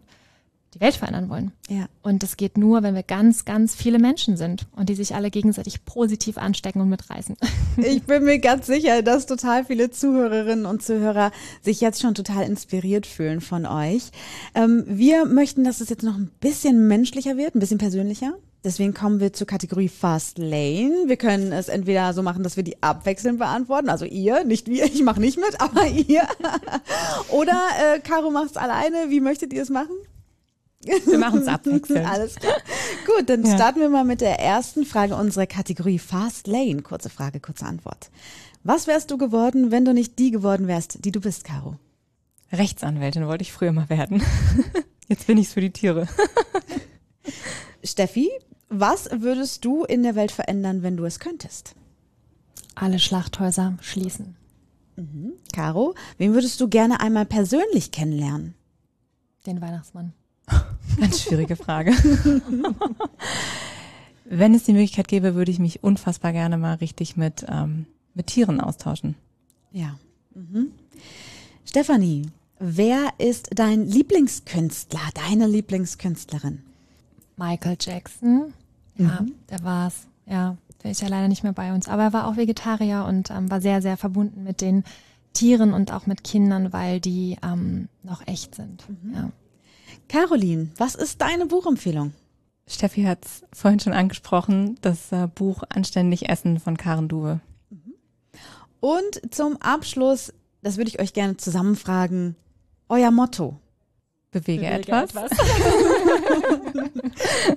die 0.73 0.81
Welt 0.81 0.95
verändern 0.95 1.29
wollen. 1.29 1.51
Ja. 1.67 1.87
Und 2.03 2.21
das 2.21 2.37
geht 2.37 2.57
nur, 2.57 2.83
wenn 2.83 2.95
wir 2.95 3.03
ganz, 3.03 3.45
ganz 3.45 3.75
viele 3.75 3.99
Menschen 3.99 4.37
sind 4.37 4.67
und 4.75 4.89
die 4.89 4.95
sich 4.95 5.15
alle 5.15 5.31
gegenseitig 5.31 5.85
positiv 5.85 6.37
anstecken 6.37 6.81
und 6.81 6.89
mitreißen. 6.89 7.35
Ich 7.77 8.03
bin 8.03 8.25
mir 8.25 8.39
ganz 8.39 8.67
sicher, 8.67 9.01
dass 9.01 9.25
total 9.25 9.63
viele 9.63 9.89
Zuhörerinnen 9.89 10.65
und 10.65 10.83
Zuhörer 10.83 11.31
sich 11.61 11.79
jetzt 11.79 12.01
schon 12.01 12.13
total 12.13 12.43
inspiriert 12.43 13.07
fühlen 13.07 13.39
von 13.39 13.65
euch. 13.65 14.11
Ähm, 14.53 14.83
wir 14.85 15.25
möchten, 15.25 15.63
dass 15.63 15.79
es 15.79 15.87
jetzt 15.87 16.03
noch 16.03 16.15
ein 16.15 16.29
bisschen 16.41 16.87
menschlicher 16.87 17.37
wird, 17.37 17.55
ein 17.55 17.59
bisschen 17.59 17.77
persönlicher. 17.77 18.33
Deswegen 18.65 18.93
kommen 18.93 19.21
wir 19.21 19.31
zur 19.31 19.47
Kategorie 19.47 19.87
Fast 19.87 20.37
Lane. 20.37 21.05
Wir 21.05 21.15
können 21.15 21.53
es 21.53 21.69
entweder 21.69 22.13
so 22.13 22.21
machen, 22.21 22.43
dass 22.43 22.57
wir 22.57 22.63
die 22.63 22.83
abwechselnd 22.83 23.39
beantworten, 23.39 23.87
also 23.87 24.03
ihr, 24.03 24.43
nicht 24.43 24.67
wir, 24.67 24.83
ich 24.83 25.01
mache 25.01 25.21
nicht 25.21 25.37
mit, 25.37 25.61
aber 25.61 25.87
ihr. 26.07 26.23
Oder 27.29 27.57
äh, 27.79 27.99
Caro 27.99 28.29
macht 28.31 28.51
es 28.51 28.57
alleine. 28.57 29.09
Wie 29.09 29.21
möchtet 29.21 29.53
ihr 29.53 29.61
es 29.61 29.69
machen? 29.69 29.95
Wir 30.81 31.17
machen 31.17 31.41
es 31.41 31.47
abwechselnd. 31.47 32.05
Alles 32.09 32.35
klar. 32.35 32.55
Gut, 33.05 33.29
dann 33.29 33.45
ja. 33.45 33.55
starten 33.55 33.79
wir 33.79 33.89
mal 33.89 34.05
mit 34.05 34.21
der 34.21 34.39
ersten 34.39 34.85
Frage 34.85 35.15
unserer 35.15 35.45
Kategorie 35.45 35.99
Fast 35.99 36.47
Lane. 36.47 36.81
Kurze 36.81 37.09
Frage, 37.09 37.39
kurze 37.39 37.65
Antwort. 37.65 38.09
Was 38.63 38.87
wärst 38.87 39.11
du 39.11 39.17
geworden, 39.17 39.71
wenn 39.71 39.85
du 39.85 39.93
nicht 39.93 40.19
die 40.19 40.31
geworden 40.31 40.67
wärst, 40.67 41.03
die 41.05 41.11
du 41.11 41.19
bist, 41.19 41.43
Caro? 41.43 41.75
Rechtsanwältin 42.51 43.27
wollte 43.27 43.43
ich 43.43 43.51
früher 43.51 43.71
mal 43.71 43.89
werden. 43.89 44.23
Jetzt 45.07 45.27
bin 45.27 45.37
ich's 45.37 45.53
für 45.53 45.61
die 45.61 45.71
Tiere. 45.71 46.07
Steffi, 47.83 48.29
was 48.69 49.09
würdest 49.11 49.65
du 49.65 49.83
in 49.83 50.03
der 50.03 50.15
Welt 50.15 50.31
verändern, 50.31 50.83
wenn 50.83 50.97
du 50.97 51.05
es 51.05 51.19
könntest? 51.19 51.75
Alle 52.75 52.99
Schlachthäuser 52.99 53.77
schließen. 53.81 54.35
Mhm. 54.95 55.33
Caro, 55.53 55.95
wen 56.17 56.33
würdest 56.33 56.59
du 56.61 56.67
gerne 56.67 56.99
einmal 56.99 57.25
persönlich 57.25 57.91
kennenlernen? 57.91 58.53
Den 59.45 59.61
Weihnachtsmann. 59.61 60.13
Ganz 60.99 61.21
schwierige 61.21 61.55
Frage. 61.55 61.91
Wenn 64.25 64.53
es 64.53 64.63
die 64.63 64.73
Möglichkeit 64.73 65.07
gäbe, 65.07 65.33
würde 65.35 65.51
ich 65.51 65.59
mich 65.59 65.83
unfassbar 65.83 66.33
gerne 66.33 66.57
mal 66.57 66.75
richtig 66.75 67.17
mit, 67.17 67.45
ähm, 67.49 67.85
mit 68.13 68.27
Tieren 68.27 68.61
austauschen. 68.61 69.15
Ja. 69.71 69.97
Mhm. 70.35 70.71
Stefanie, 71.65 72.27
wer 72.59 73.09
ist 73.17 73.49
dein 73.55 73.87
Lieblingskünstler, 73.87 74.99
deine 75.15 75.47
Lieblingskünstlerin? 75.47 76.61
Michael 77.37 77.77
Jackson. 77.79 78.53
Ja, 78.97 79.21
mhm. 79.21 79.33
der 79.49 79.63
war's. 79.63 80.07
Ja, 80.25 80.57
der 80.83 80.91
ist 80.91 81.01
ja 81.01 81.07
leider 81.07 81.27
nicht 81.27 81.43
mehr 81.43 81.53
bei 81.53 81.73
uns. 81.73 81.87
Aber 81.87 82.03
er 82.03 82.13
war 82.13 82.27
auch 82.27 82.37
Vegetarier 82.37 83.05
und 83.07 83.31
ähm, 83.31 83.49
war 83.49 83.61
sehr, 83.61 83.81
sehr 83.81 83.97
verbunden 83.97 84.43
mit 84.43 84.61
den 84.61 84.83
Tieren 85.33 85.73
und 85.73 85.91
auch 85.91 86.05
mit 86.05 86.23
Kindern, 86.23 86.73
weil 86.73 86.99
die 86.99 87.37
ähm, 87.43 87.87
noch 88.03 88.25
echt 88.27 88.55
sind. 88.55 88.83
Mhm. 88.89 89.13
Ja. 89.13 89.31
Caroline, 90.09 90.71
was 90.77 90.95
ist 90.95 91.21
deine 91.21 91.45
Buchempfehlung? 91.45 92.13
Steffi 92.67 93.03
hat 93.03 93.25
es 93.25 93.43
vorhin 93.53 93.79
schon 93.79 93.93
angesprochen, 93.93 94.77
das 94.81 95.11
äh, 95.11 95.27
Buch 95.33 95.63
Anständig 95.69 96.29
Essen 96.29 96.59
von 96.59 96.77
Karen 96.77 97.07
Duwe. 97.07 97.39
Mhm. 97.69 97.93
Und 98.79 99.21
zum 99.33 99.57
Abschluss, 99.61 100.33
das 100.61 100.77
würde 100.77 100.89
ich 100.89 100.99
euch 100.99 101.13
gerne 101.13 101.37
zusammenfragen, 101.37 102.35
euer 102.89 103.11
Motto. 103.11 103.55
Bewege, 104.31 104.61
bewege 104.61 104.91
etwas. 104.91 105.11
etwas. 105.31 105.31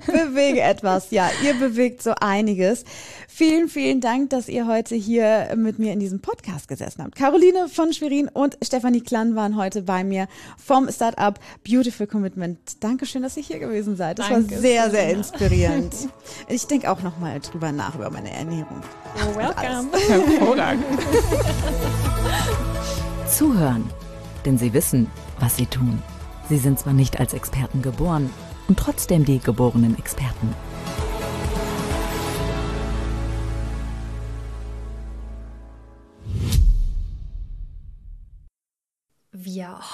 bewege 0.05 0.61
etwas, 0.61 1.11
ja. 1.11 1.29
Ihr 1.43 1.53
bewegt 1.55 2.03
so 2.03 2.13
einiges. 2.19 2.83
Vielen, 3.27 3.67
vielen 3.67 3.99
Dank, 3.99 4.29
dass 4.29 4.47
ihr 4.47 4.67
heute 4.67 4.95
hier 4.95 5.53
mit 5.55 5.79
mir 5.79 5.93
in 5.93 5.99
diesem 5.99 6.19
Podcast 6.19 6.67
gesessen 6.67 7.03
habt. 7.03 7.15
Caroline 7.15 7.67
von 7.67 7.93
Schwerin 7.93 8.27
und 8.27 8.57
Stefanie 8.61 9.01
Klann 9.01 9.35
waren 9.35 9.57
heute 9.57 9.81
bei 9.81 10.03
mir 10.03 10.27
vom 10.57 10.89
Startup 10.91 11.39
Beautiful 11.67 12.05
Commitment. 12.05 12.83
Dankeschön, 12.83 13.23
dass 13.23 13.37
ihr 13.37 13.43
hier 13.43 13.59
gewesen 13.59 13.95
seid. 13.95 14.19
Das 14.19 14.29
Danke 14.29 14.55
war 14.55 14.61
sehr, 14.61 14.91
sehr 14.91 15.09
inspirierend. 15.11 15.93
Ich 16.47 16.67
denke 16.67 16.91
auch 16.91 17.01
nochmal 17.01 17.39
drüber 17.39 17.71
nach, 17.71 17.95
über 17.95 18.09
meine 18.09 18.31
Ernährung. 18.31 18.81
You're 19.17 19.35
welcome. 19.35 19.89
Hervorragend. 20.07 20.83
Zuhören, 23.27 23.89
denn 24.45 24.57
sie 24.57 24.73
wissen, 24.73 25.09
was 25.39 25.55
sie 25.55 25.65
tun. 25.65 26.01
Sie 26.49 26.57
sind 26.57 26.79
zwar 26.79 26.93
nicht 26.93 27.19
als 27.19 27.33
Experten 27.33 27.81
geboren 27.81 28.29
und 28.67 28.77
trotzdem 28.77 29.25
die 29.25 29.39
geborenen 29.39 29.97
Experten. 29.97 30.53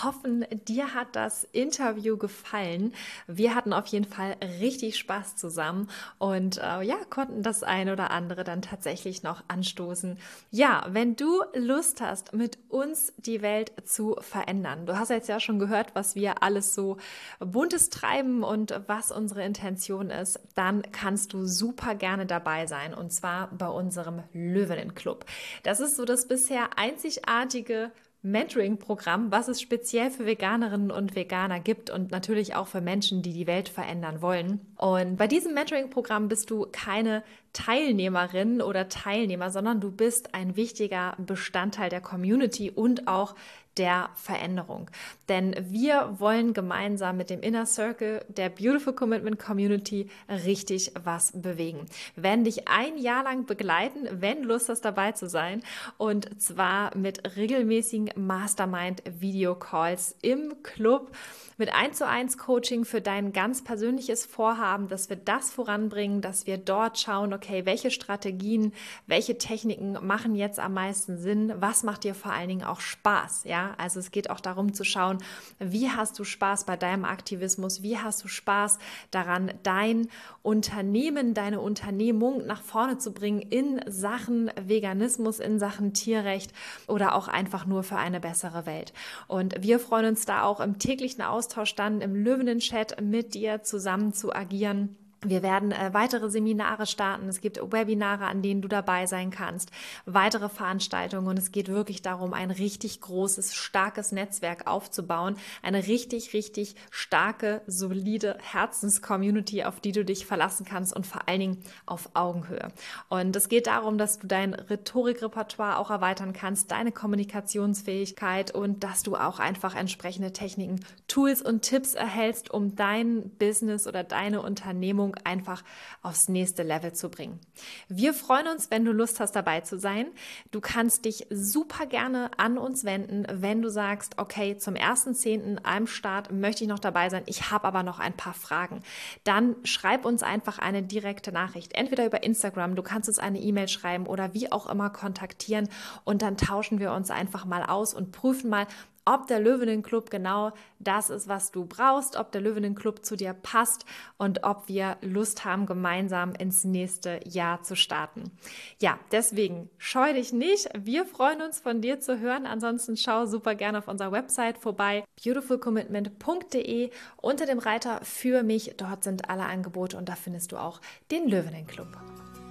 Hoffen, 0.04 0.45
dir 0.67 0.93
hat 0.93 1.15
das 1.15 1.43
Interview 1.52 2.17
gefallen. 2.17 2.93
Wir 3.28 3.56
hatten 3.56 3.73
auf 3.73 3.88
jeden 3.88 4.06
Fall 4.06 4.36
richtig 4.60 4.97
Spaß 4.97 5.36
zusammen 5.36 5.89
und 6.17 6.58
äh, 6.58 6.82
ja, 6.82 6.97
konnten 7.10 7.43
das 7.43 7.63
ein 7.63 7.89
oder 7.89 8.12
andere 8.12 8.43
dann 8.43 8.62
tatsächlich 8.62 9.23
noch 9.23 9.43
anstoßen. 9.47 10.17
Ja, 10.52 10.86
wenn 10.89 11.15
du 11.15 11.43
Lust 11.54 12.02
hast, 12.02 12.34
mit 12.34 12.58
uns 12.69 13.13
die 13.17 13.41
Welt 13.41 13.71
zu 13.86 14.15
verändern. 14.19 14.86
Du 14.86 14.97
hast 14.97 15.10
jetzt 15.10 15.30
ja 15.30 15.39
schon 15.39 15.60
gehört, 15.60 15.95
was 15.95 16.15
wir 16.15 16.43
alles 16.43 16.73
so 16.73 16.97
buntes 17.39 17.89
treiben 17.89 18.43
und 18.43 18.82
was 18.88 19.12
unsere 19.12 19.43
Intention 19.43 20.10
ist, 20.10 20.39
dann 20.56 20.84
kannst 20.91 21.34
du 21.34 21.45
super 21.45 21.95
gerne 21.95 22.25
dabei 22.25 22.67
sein 22.67 22.93
und 22.93 23.12
zwar 23.12 23.47
bei 23.52 23.67
unserem 23.67 24.23
Löwinnen 24.34 24.95
Club. 24.95 25.25
Das 25.63 25.80
ist 25.80 25.95
so 25.95 26.06
das 26.06 26.28
bisher 26.28 26.78
einzigartige 26.78 27.91
Mentoring-Programm, 28.21 29.32
was 29.32 29.47
es 29.47 29.62
speziell 29.62 30.12
für 30.12 30.25
Veganerinnen 30.25 30.91
und 30.91 31.15
Veganer 31.15 31.60
gibt 31.62 31.89
und 31.89 32.12
natürlich 32.12 32.53
auch 32.53 32.67
für 32.67 32.82
Menschen, 32.82 33.21
die 33.21 33.32
die 33.32 33.47
Welt 33.47 33.69
verändern 33.69 34.21
wollen. 34.21 34.60
Und 34.75 35.15
bei 35.15 35.27
diesem 35.27 35.53
Mentoring-Programm 35.53 36.27
bist 36.27 36.51
du 36.51 36.67
keine 36.71 37.23
Teilnehmerin 37.53 38.62
oder 38.62 38.89
Teilnehmer, 38.89 39.51
sondern 39.51 39.79
du 39.79 39.91
bist 39.91 40.36
ein 40.36 40.58
wichtiger 40.58 41.15
Bestandteil 41.17 41.89
der 41.89 42.01
Community 42.01 42.69
und 42.69 43.08
auch 43.08 43.36
der 43.79 44.11
Veränderung. 44.13 44.91
Denn 45.29 45.55
wir 45.61 46.17
wollen 46.19 46.53
gemeinsam 46.53 47.17
mit 47.17 47.31
dem 47.31 47.41
Inner 47.41 47.65
Circle 47.65 48.23
der 48.27 48.49
Beautiful 48.49 48.93
Commitment 48.93 49.39
Community 49.39 50.09
richtig 50.29 50.91
was 51.03 51.31
bewegen. 51.33 51.87
Wir 52.15 52.23
werden 52.23 52.43
dich 52.43 52.67
ein 52.67 52.97
Jahr 52.97 53.23
lang 53.23 53.45
begleiten, 53.45 54.07
wenn 54.11 54.41
du 54.43 54.49
Lust 54.49 54.67
hast, 54.69 54.81
dabei 54.81 55.13
zu 55.13 55.29
sein. 55.29 55.63
Und 55.97 56.41
zwar 56.41 56.95
mit 56.95 57.37
regelmäßigen 57.37 58.11
Mastermind-Video-Calls 58.15 60.17
im 60.21 60.61
Club 60.61 61.11
mit 61.59 61.73
1 61.73 61.97
zu 61.97 62.07
1 62.07 62.37
Coaching 62.37 62.85
für 62.85 63.01
dein 63.01 63.33
ganz 63.33 63.63
persönliches 63.63 64.25
Vorhaben, 64.25 64.87
dass 64.87 65.09
wir 65.09 65.17
das 65.17 65.51
voranbringen, 65.51 66.21
dass 66.21 66.47
wir 66.47 66.57
dort 66.57 66.97
schauen, 66.97 67.33
okay, 67.33 67.65
welche 67.65 67.91
Strategien, 67.91 68.73
welche 69.07 69.37
Techniken 69.37 69.97
machen 70.01 70.35
jetzt 70.35 70.57
am 70.57 70.73
meisten 70.73 71.17
Sinn, 71.17 71.53
was 71.59 71.83
macht 71.83 72.05
dir 72.05 72.15
vor 72.15 72.31
allen 72.31 72.47
Dingen 72.47 72.63
auch 72.63 72.79
Spaß, 72.79 73.43
ja? 73.43 73.68
Also 73.77 73.99
es 73.99 74.12
geht 74.12 74.29
auch 74.29 74.39
darum 74.39 74.73
zu 74.73 74.84
schauen, 74.84 75.19
wie 75.60 75.89
hast 75.89 76.17
du 76.19 76.23
Spaß 76.23 76.65
bei 76.65 76.77
deinem 76.77 77.05
Aktivismus, 77.05 77.82
wie 77.84 77.97
hast 77.97 78.23
du 78.23 78.27
Spaß 78.27 78.79
daran, 79.12 79.53
dein 79.63 80.08
Unternehmen, 80.41 81.34
deine 81.34 81.60
Unternehmung 81.60 82.45
nach 82.45 82.62
vorne 82.62 82.97
zu 82.97 83.13
bringen 83.13 83.41
in 83.41 83.82
Sachen 83.88 84.51
Veganismus, 84.60 85.39
in 85.39 85.60
Sachen 85.60 85.93
Tierrecht 85.93 86.53
oder 86.88 87.15
auch 87.15 87.27
einfach 87.27 87.65
nur 87.65 87.84
für 87.84 87.97
eine 87.97 88.19
bessere 88.19 88.65
Welt. 88.65 88.93
Und 89.27 89.62
wir 89.62 89.79
freuen 89.79 90.08
uns 90.08 90.25
da 90.25 90.43
auch 90.43 90.60
im 90.60 90.79
täglichen 90.79 91.21
Austausch 91.21 91.75
dann 91.75 92.01
im 92.01 92.15
Löwinnen-Chat 92.15 93.01
mit 93.01 93.34
dir 93.34 93.63
zusammen 93.63 94.13
zu 94.13 94.34
agieren. 94.34 94.95
Wir 95.25 95.43
werden 95.43 95.73
äh, 95.73 95.89
weitere 95.93 96.29
Seminare 96.29 96.86
starten. 96.86 97.27
Es 97.27 97.41
gibt 97.41 97.60
Webinare, 97.60 98.25
an 98.25 98.41
denen 98.41 98.62
du 98.62 98.69
dabei 98.69 99.05
sein 99.05 99.32
kannst, 99.32 99.69
weitere 100.05 100.47
Veranstaltungen 100.47 101.27
und 101.27 101.38
es 101.38 101.51
geht 101.51 101.67
wirklich 101.67 102.01
darum, 102.01 102.34
ein 102.34 102.51
richtig 102.51 103.01
großes, 103.01 103.53
starkes 103.53 104.13
Netzwerk 104.13 104.65
aufzubauen, 104.65 105.36
eine 105.62 105.88
richtig, 105.88 106.32
richtig 106.32 106.75
starke, 106.89 107.62
solide 107.67 108.38
Herzenscommunity, 108.41 109.65
auf 109.65 109.82
die 109.82 109.91
du 109.91 110.05
dich 110.05 110.25
verlassen 110.25 110.65
kannst 110.65 110.95
und 110.95 111.05
vor 111.05 111.27
allen 111.27 111.39
Dingen 111.41 111.63
auf 111.86 112.12
Augenhöhe. 112.13 112.69
Und 113.10 113.36
es 113.36 113.49
geht 113.49 113.67
darum, 113.67 113.97
dass 113.97 114.19
du 114.19 114.27
dein 114.27 114.53
Rhetorikrepertoire 114.53 115.79
auch 115.79 115.89
erweitern 115.89 116.32
kannst, 116.32 116.71
deine 116.71 116.93
Kommunikationsfähigkeit 116.93 118.55
und 118.55 118.86
dass 118.86 119.03
du 119.03 119.17
auch 119.17 119.39
einfach 119.39 119.75
entsprechende 119.75 120.32
Techniken, 120.32 120.79
Tools 121.10 121.41
und 121.41 121.62
Tipps 121.62 121.93
erhältst, 121.93 122.51
um 122.51 122.77
dein 122.77 123.32
Business 123.32 123.86
oder 123.86 124.05
deine 124.05 124.41
Unternehmung 124.41 125.08
Beziehung 125.09 125.15
einfach 125.23 125.63
aufs 126.01 126.29
nächste 126.29 126.63
Level 126.63 126.93
zu 126.93 127.09
bringen. 127.09 127.39
Wir 127.87 128.13
freuen 128.13 128.47
uns, 128.47 128.71
wenn 128.71 128.85
du 128.85 128.91
Lust 128.91 129.19
hast, 129.19 129.35
dabei 129.35 129.61
zu 129.61 129.79
sein. 129.79 130.07
Du 130.51 130.61
kannst 130.61 131.05
dich 131.05 131.27
super 131.29 131.85
gerne 131.85 132.31
an 132.37 132.57
uns 132.57 132.83
wenden, 132.83 133.25
wenn 133.29 133.61
du 133.61 133.69
sagst, 133.69 134.17
okay, 134.17 134.57
zum 134.57 134.75
1.10. 134.75 135.59
am 135.63 135.87
Start 135.87 136.31
möchte 136.31 136.63
ich 136.63 136.69
noch 136.69 136.79
dabei 136.79 137.09
sein, 137.09 137.23
ich 137.25 137.51
habe 137.51 137.67
aber 137.67 137.83
noch 137.83 137.99
ein 137.99 138.13
paar 138.13 138.33
Fragen. 138.33 138.81
Dann 139.23 139.55
schreib 139.63 140.05
uns 140.05 140.23
einfach 140.23 140.59
eine 140.59 140.83
direkte 140.83 141.31
Nachricht, 141.31 141.73
entweder 141.75 142.05
über 142.05 142.23
Instagram, 142.23 142.75
du 142.75 142.83
kannst 142.83 143.09
uns 143.09 143.19
eine 143.19 143.39
E-Mail 143.39 143.67
schreiben 143.67 144.07
oder 144.07 144.33
wie 144.33 144.51
auch 144.51 144.67
immer 144.67 144.89
kontaktieren 144.89 145.69
und 146.03 146.21
dann 146.21 146.37
tauschen 146.37 146.79
wir 146.79 146.91
uns 146.93 147.11
einfach 147.11 147.45
mal 147.45 147.63
aus 147.63 147.93
und 147.93 148.11
prüfen 148.11 148.49
mal, 148.49 148.67
ob 149.05 149.27
der 149.27 149.39
Löwenenclub 149.39 150.09
genau 150.09 150.51
das 150.79 151.09
ist, 151.09 151.27
was 151.27 151.51
du 151.51 151.65
brauchst, 151.65 152.17
ob 152.17 152.31
der 152.31 152.41
Löwenenclub 152.41 153.03
zu 153.05 153.15
dir 153.15 153.33
passt 153.33 153.85
und 154.17 154.43
ob 154.43 154.67
wir 154.67 154.97
Lust 155.01 155.45
haben, 155.45 155.65
gemeinsam 155.65 156.33
ins 156.33 156.63
nächste 156.63 157.19
Jahr 157.25 157.63
zu 157.63 157.75
starten. 157.75 158.31
Ja, 158.79 158.99
deswegen 159.12 159.69
scheu 159.77 160.13
dich 160.13 160.33
nicht. 160.33 160.69
Wir 160.77 161.05
freuen 161.05 161.41
uns 161.41 161.59
von 161.59 161.81
dir 161.81 161.99
zu 161.99 162.19
hören. 162.19 162.45
Ansonsten 162.45 162.97
schau 162.97 163.25
super 163.25 163.55
gerne 163.55 163.79
auf 163.79 163.88
unserer 163.88 164.12
Website 164.12 164.57
vorbei, 164.57 165.03
beautifulcommitment.de 165.23 166.91
unter 167.17 167.45
dem 167.45 167.59
Reiter 167.59 167.99
für 168.03 168.43
mich. 168.43 168.75
Dort 168.77 169.03
sind 169.03 169.29
alle 169.29 169.43
Angebote 169.43 169.97
und 169.97 170.07
da 170.07 170.15
findest 170.15 170.51
du 170.51 170.57
auch 170.57 170.79
den 171.12 171.27
Löwenenclub. 171.27 171.88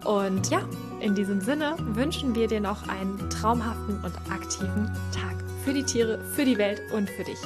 Und 0.04 0.48
ja, 0.50 0.60
in 1.00 1.14
diesem 1.14 1.40
Sinne 1.40 1.74
wünschen 1.78 2.34
wir 2.34 2.46
dir 2.46 2.60
noch 2.60 2.88
einen 2.88 3.30
traumhaften 3.30 3.96
und 4.04 4.14
aktiven 4.30 4.86
Tag 5.12 5.47
für 5.68 5.74
die 5.74 5.84
Tiere, 5.84 6.18
für 6.34 6.46
die 6.46 6.56
Welt 6.56 6.80
und 6.92 7.10
für 7.10 7.24
dich. 7.24 7.38